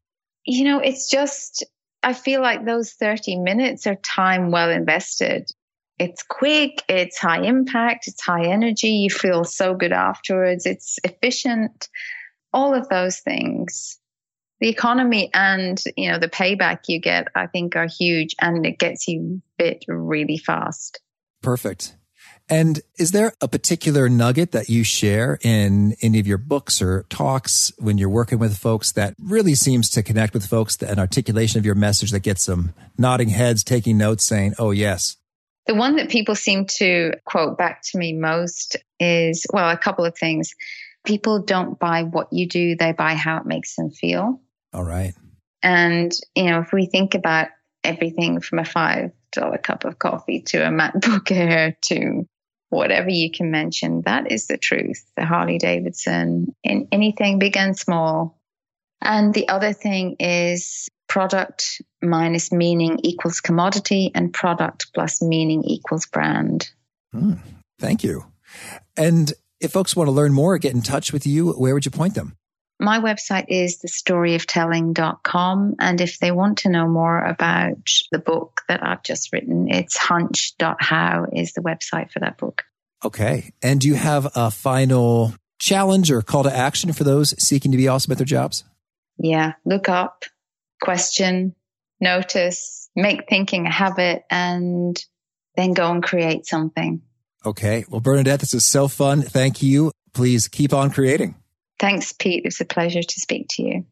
You 0.44 0.62
know, 0.66 0.78
it's 0.78 1.10
just, 1.10 1.64
I 2.04 2.12
feel 2.12 2.40
like 2.40 2.64
those 2.64 2.92
30 2.92 3.40
minutes 3.40 3.88
are 3.88 3.96
time 3.96 4.52
well 4.52 4.70
invested. 4.70 5.50
It's 5.98 6.22
quick, 6.22 6.82
it's 6.88 7.18
high 7.18 7.42
impact, 7.42 8.08
it's 8.08 8.22
high 8.22 8.46
energy. 8.46 8.88
You 8.88 9.10
feel 9.10 9.44
so 9.44 9.74
good 9.74 9.92
afterwards, 9.92 10.66
it's 10.66 10.98
efficient, 11.04 11.88
all 12.52 12.74
of 12.74 12.88
those 12.88 13.20
things. 13.20 13.98
The 14.60 14.68
economy 14.68 15.30
and 15.34 15.82
you 15.96 16.10
know 16.10 16.18
the 16.18 16.28
payback 16.28 16.82
you 16.88 16.98
get 16.98 17.26
i 17.34 17.46
think 17.46 17.76
are 17.76 17.88
huge 17.88 18.34
and 18.40 18.64
it 18.64 18.78
gets 18.78 19.08
you 19.08 19.42
fit 19.58 19.84
really 19.88 20.38
fast. 20.38 21.00
Perfect. 21.42 21.96
And 22.48 22.80
is 22.98 23.12
there 23.12 23.32
a 23.40 23.48
particular 23.48 24.08
nugget 24.08 24.52
that 24.52 24.68
you 24.68 24.84
share 24.84 25.38
in 25.42 25.96
any 26.02 26.18
of 26.20 26.26
your 26.26 26.38
books 26.38 26.82
or 26.82 27.04
talks 27.08 27.72
when 27.78 27.96
you're 27.96 28.10
working 28.10 28.38
with 28.38 28.56
folks 28.56 28.92
that 28.92 29.14
really 29.18 29.54
seems 29.54 29.88
to 29.90 30.02
connect 30.02 30.34
with 30.34 30.46
folks 30.46 30.80
an 30.82 30.98
articulation 30.98 31.58
of 31.58 31.64
your 31.64 31.74
message 31.74 32.10
that 32.10 32.20
gets 32.20 32.46
them 32.46 32.74
nodding 32.98 33.30
heads 33.30 33.64
taking 33.64 33.96
notes 33.96 34.24
saying 34.24 34.54
oh 34.58 34.72
yes 34.72 35.16
the 35.66 35.74
one 35.74 35.96
that 35.96 36.10
people 36.10 36.34
seem 36.34 36.66
to 36.66 37.12
quote 37.24 37.56
back 37.58 37.82
to 37.82 37.98
me 37.98 38.12
most 38.12 38.76
is 39.00 39.46
well 39.52 39.70
a 39.70 39.76
couple 39.76 40.04
of 40.04 40.16
things 40.16 40.54
people 41.04 41.40
don't 41.40 41.78
buy 41.78 42.02
what 42.02 42.32
you 42.32 42.46
do 42.48 42.76
they 42.76 42.92
buy 42.92 43.14
how 43.14 43.38
it 43.38 43.46
makes 43.46 43.76
them 43.76 43.90
feel 43.90 44.40
all 44.74 44.82
right. 44.82 45.14
And, 45.62 46.12
you 46.34 46.44
know, 46.44 46.60
if 46.60 46.72
we 46.72 46.86
think 46.86 47.14
about 47.14 47.48
everything 47.84 48.40
from 48.40 48.58
a 48.58 48.62
$5 48.62 49.12
cup 49.62 49.84
of 49.84 49.98
coffee 49.98 50.40
to 50.48 50.66
a 50.66 50.70
MacBook 50.70 51.30
Air 51.30 51.76
to 51.82 52.26
whatever 52.70 53.08
you 53.08 53.30
can 53.30 53.52
mention, 53.52 54.02
that 54.04 54.32
is 54.32 54.48
the 54.48 54.58
truth. 54.58 55.04
The 55.16 55.24
Harley 55.24 55.58
Davidson, 55.58 56.54
in 56.64 56.88
anything 56.90 57.38
big 57.38 57.56
and 57.56 57.78
small. 57.78 58.36
And 59.00 59.32
the 59.32 59.48
other 59.48 59.72
thing 59.72 60.16
is 60.18 60.88
product 61.08 61.82
minus 62.02 62.52
meaning 62.52 62.98
equals 63.02 63.40
commodity, 63.40 64.10
and 64.14 64.32
product 64.32 64.88
plus 64.94 65.22
meaning 65.22 65.64
equals 65.64 66.06
brand. 66.06 66.70
Hmm. 67.12 67.34
thank 67.78 68.02
you. 68.02 68.24
And 68.96 69.32
if 69.60 69.72
folks 69.72 69.94
want 69.94 70.08
to 70.08 70.12
learn 70.12 70.32
more, 70.32 70.54
or 70.54 70.58
get 70.58 70.74
in 70.74 70.82
touch 70.82 71.12
with 71.12 71.26
you, 71.26 71.52
where 71.52 71.74
would 71.74 71.84
you 71.84 71.90
point 71.90 72.14
them? 72.14 72.36
My 72.80 72.98
website 72.98 73.46
is 73.48 73.80
thestoryoftelling.com. 73.84 75.76
And 75.78 76.00
if 76.00 76.18
they 76.18 76.32
want 76.32 76.58
to 76.58 76.68
know 76.68 76.88
more 76.88 77.24
about 77.24 77.78
the 78.10 78.18
book 78.18 78.62
that 78.68 78.84
I've 78.84 79.02
just 79.02 79.32
written, 79.32 79.68
it's 79.68 79.96
hunch.how 79.96 81.26
is 81.32 81.52
the 81.52 81.62
website 81.62 82.10
for 82.10 82.18
that 82.20 82.36
book. 82.36 82.64
Okay. 83.04 83.52
And 83.62 83.80
do 83.80 83.88
you 83.88 83.94
have 83.94 84.28
a 84.34 84.50
final 84.50 85.34
challenge 85.60 86.10
or 86.10 86.20
call 86.22 86.42
to 86.42 86.54
action 86.54 86.92
for 86.92 87.04
those 87.04 87.34
seeking 87.42 87.70
to 87.70 87.78
be 87.78 87.86
awesome 87.86 88.12
at 88.12 88.18
their 88.18 88.24
jobs? 88.24 88.64
Yeah. 89.18 89.52
Look 89.64 89.88
up, 89.88 90.24
question, 90.84 91.54
notice, 92.00 92.90
make 92.94 93.28
thinking 93.28 93.66
a 93.66 93.72
habit, 93.72 94.24
and 94.30 95.02
then 95.56 95.72
go 95.72 95.90
and 95.90 96.02
create 96.02 96.46
something. 96.46 97.02
Okay. 97.44 97.84
Well, 97.88 98.00
Bernadette, 98.00 98.40
this 98.40 98.54
is 98.54 98.64
so 98.64 98.88
fun. 98.88 99.22
Thank 99.22 99.62
you. 99.62 99.90
Please 100.12 100.46
keep 100.48 100.72
on 100.72 100.90
creating. 100.90 101.34
Thanks, 101.80 102.12
Pete. 102.12 102.44
It's 102.44 102.60
a 102.60 102.64
pleasure 102.64 103.02
to 103.02 103.20
speak 103.20 103.46
to 103.50 103.62
you. 103.62 103.86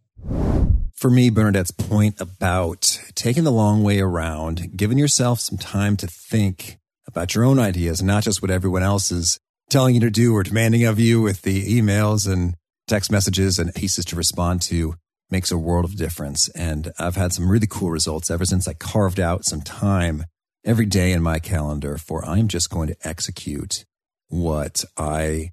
For 0.95 1.11
me, 1.11 1.31
Bernadette's 1.31 1.73
point 1.73 2.21
about 2.21 3.01
taking 3.15 3.45
the 3.45 3.51
long 3.51 3.83
way 3.83 3.99
around, 3.99 4.77
giving 4.77 4.99
yourself 4.99 5.41
some 5.41 5.59
time 5.59 5.97
to 5.97 6.07
think 6.07 6.79
about 7.09 7.35
your 7.35 7.45
own 7.45 7.59
ideas, 7.59 8.03
not 8.03 8.23
just 8.23 8.41
what 8.41 8.51
everyone 8.51 8.85
else 8.85 9.11
is 9.11 9.41
telling 9.69 9.95
you 9.95 10.01
to 10.03 10.11
do 10.11 10.35
or 10.35 10.43
demanding 10.43 10.85
of 10.85 11.01
you 11.01 11.21
with 11.21 11.43
the 11.43 11.79
emails 11.79 12.31
and 12.31 12.55
text 12.87 13.11
messages 13.11 13.59
and 13.59 13.75
pieces 13.75 14.05
to 14.05 14.17
respond 14.17 14.63
to 14.63 14.95
makes 15.33 15.51
a 15.51 15.59
world 15.59 15.85
of 15.85 15.97
difference. 15.97 16.49
And 16.51 16.93
I've 16.99 17.17
had 17.17 17.33
some 17.33 17.51
really 17.51 17.67
cool 17.69 17.91
results 17.91 18.31
ever 18.31 18.45
since 18.45 18.69
I 18.69 18.75
carved 18.75 19.19
out 19.19 19.45
some 19.45 19.63
time 19.63 20.27
every 20.65 20.87
day 20.87 21.11
in 21.11 21.23
my 21.23 21.41
calendar 21.41 21.99
for 21.99 22.25
I'm 22.25 22.47
just 22.47 22.71
going 22.71 22.89
to 22.89 22.97
execute 23.03 23.85
what 24.29 24.85
I 24.97 25.51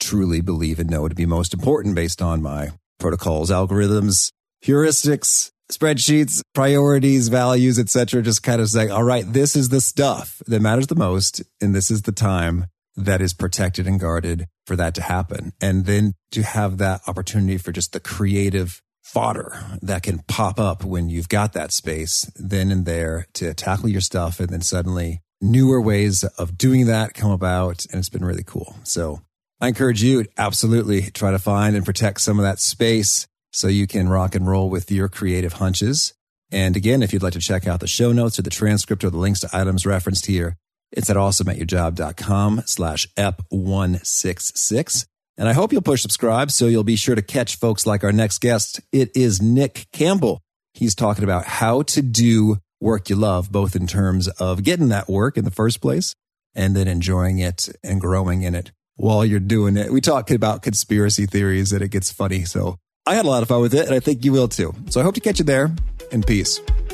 truly 0.00 0.42
believe 0.42 0.78
and 0.78 0.90
know 0.90 1.08
to 1.08 1.14
be 1.14 1.24
most 1.24 1.54
important 1.54 1.94
based 1.94 2.20
on 2.20 2.42
my 2.42 2.70
protocols, 2.98 3.50
algorithms, 3.50 4.32
heuristics, 4.62 5.50
spreadsheets, 5.72 6.42
priorities, 6.54 7.28
values, 7.28 7.78
etc. 7.78 8.20
Just 8.20 8.42
kind 8.42 8.60
of 8.60 8.68
say, 8.68 8.88
all 8.88 9.02
right, 9.02 9.24
this 9.32 9.56
is 9.56 9.70
the 9.70 9.80
stuff 9.80 10.42
that 10.46 10.60
matters 10.60 10.88
the 10.88 10.94
most. 10.94 11.42
And 11.60 11.74
this 11.74 11.90
is 11.90 12.02
the 12.02 12.12
time 12.12 12.66
that 12.96 13.20
is 13.20 13.32
protected 13.32 13.86
and 13.86 13.98
guarded 13.98 14.46
for 14.66 14.76
that 14.76 14.94
to 14.94 15.02
happen. 15.02 15.52
And 15.60 15.86
then 15.86 16.14
to 16.32 16.42
have 16.42 16.78
that 16.78 17.00
opportunity 17.06 17.58
for 17.58 17.72
just 17.72 17.92
the 17.92 18.00
creative 18.00 18.80
fodder 19.14 19.56
that 19.80 20.02
can 20.02 20.18
pop 20.26 20.58
up 20.58 20.84
when 20.84 21.08
you've 21.08 21.28
got 21.28 21.52
that 21.52 21.70
space 21.70 22.30
then 22.34 22.72
and 22.72 22.84
there 22.84 23.28
to 23.34 23.54
tackle 23.54 23.88
your 23.88 24.00
stuff. 24.00 24.40
And 24.40 24.48
then 24.48 24.60
suddenly 24.60 25.22
newer 25.40 25.80
ways 25.80 26.24
of 26.24 26.58
doing 26.58 26.86
that 26.86 27.14
come 27.14 27.30
about. 27.30 27.86
And 27.86 28.00
it's 28.00 28.08
been 28.08 28.24
really 28.24 28.42
cool. 28.44 28.74
So 28.82 29.22
I 29.60 29.68
encourage 29.68 30.02
you 30.02 30.26
absolutely 30.36 31.12
try 31.12 31.30
to 31.30 31.38
find 31.38 31.76
and 31.76 31.84
protect 31.84 32.22
some 32.22 32.40
of 32.40 32.44
that 32.44 32.58
space 32.58 33.28
so 33.52 33.68
you 33.68 33.86
can 33.86 34.08
rock 34.08 34.34
and 34.34 34.48
roll 34.48 34.68
with 34.68 34.90
your 34.90 35.08
creative 35.08 35.54
hunches. 35.54 36.12
And 36.50 36.76
again, 36.76 37.00
if 37.02 37.12
you'd 37.12 37.22
like 37.22 37.34
to 37.34 37.38
check 37.38 37.68
out 37.68 37.78
the 37.78 37.86
show 37.86 38.10
notes 38.10 38.38
or 38.38 38.42
the 38.42 38.50
transcript 38.50 39.04
or 39.04 39.10
the 39.10 39.16
links 39.16 39.40
to 39.40 39.48
items 39.52 39.86
referenced 39.86 40.26
here, 40.26 40.56
it's 40.90 41.08
at 41.08 41.16
awesomeatyourjob.com 41.16 42.62
slash 42.66 43.06
ep166. 43.16 45.06
And 45.36 45.48
I 45.48 45.52
hope 45.52 45.72
you'll 45.72 45.82
push 45.82 46.02
subscribe 46.02 46.50
so 46.50 46.66
you'll 46.66 46.84
be 46.84 46.96
sure 46.96 47.14
to 47.14 47.22
catch 47.22 47.56
folks 47.56 47.86
like 47.86 48.04
our 48.04 48.12
next 48.12 48.40
guest. 48.40 48.80
It 48.92 49.16
is 49.16 49.42
Nick 49.42 49.86
Campbell. 49.92 50.42
He's 50.74 50.94
talking 50.94 51.24
about 51.24 51.44
how 51.44 51.82
to 51.82 52.02
do 52.02 52.58
work 52.80 53.08
you 53.08 53.16
love, 53.16 53.50
both 53.50 53.74
in 53.74 53.86
terms 53.86 54.28
of 54.28 54.62
getting 54.62 54.88
that 54.88 55.08
work 55.08 55.36
in 55.36 55.44
the 55.44 55.50
first 55.50 55.80
place 55.80 56.14
and 56.54 56.76
then 56.76 56.86
enjoying 56.86 57.38
it 57.38 57.68
and 57.82 58.00
growing 58.00 58.42
in 58.42 58.54
it 58.54 58.70
while 58.96 59.24
you're 59.24 59.40
doing 59.40 59.76
it. 59.76 59.92
We 59.92 60.00
talk 60.00 60.30
about 60.30 60.62
conspiracy 60.62 61.26
theories 61.26 61.72
and 61.72 61.82
it 61.82 61.88
gets 61.88 62.12
funny. 62.12 62.44
So 62.44 62.76
I 63.06 63.14
had 63.14 63.24
a 63.24 63.28
lot 63.28 63.42
of 63.42 63.48
fun 63.48 63.60
with 63.60 63.74
it 63.74 63.86
and 63.86 63.94
I 63.94 64.00
think 64.00 64.24
you 64.24 64.32
will 64.32 64.48
too. 64.48 64.74
So 64.90 65.00
I 65.00 65.04
hope 65.04 65.14
to 65.14 65.20
catch 65.20 65.38
you 65.40 65.44
there 65.44 65.74
and 66.12 66.24
peace. 66.24 66.60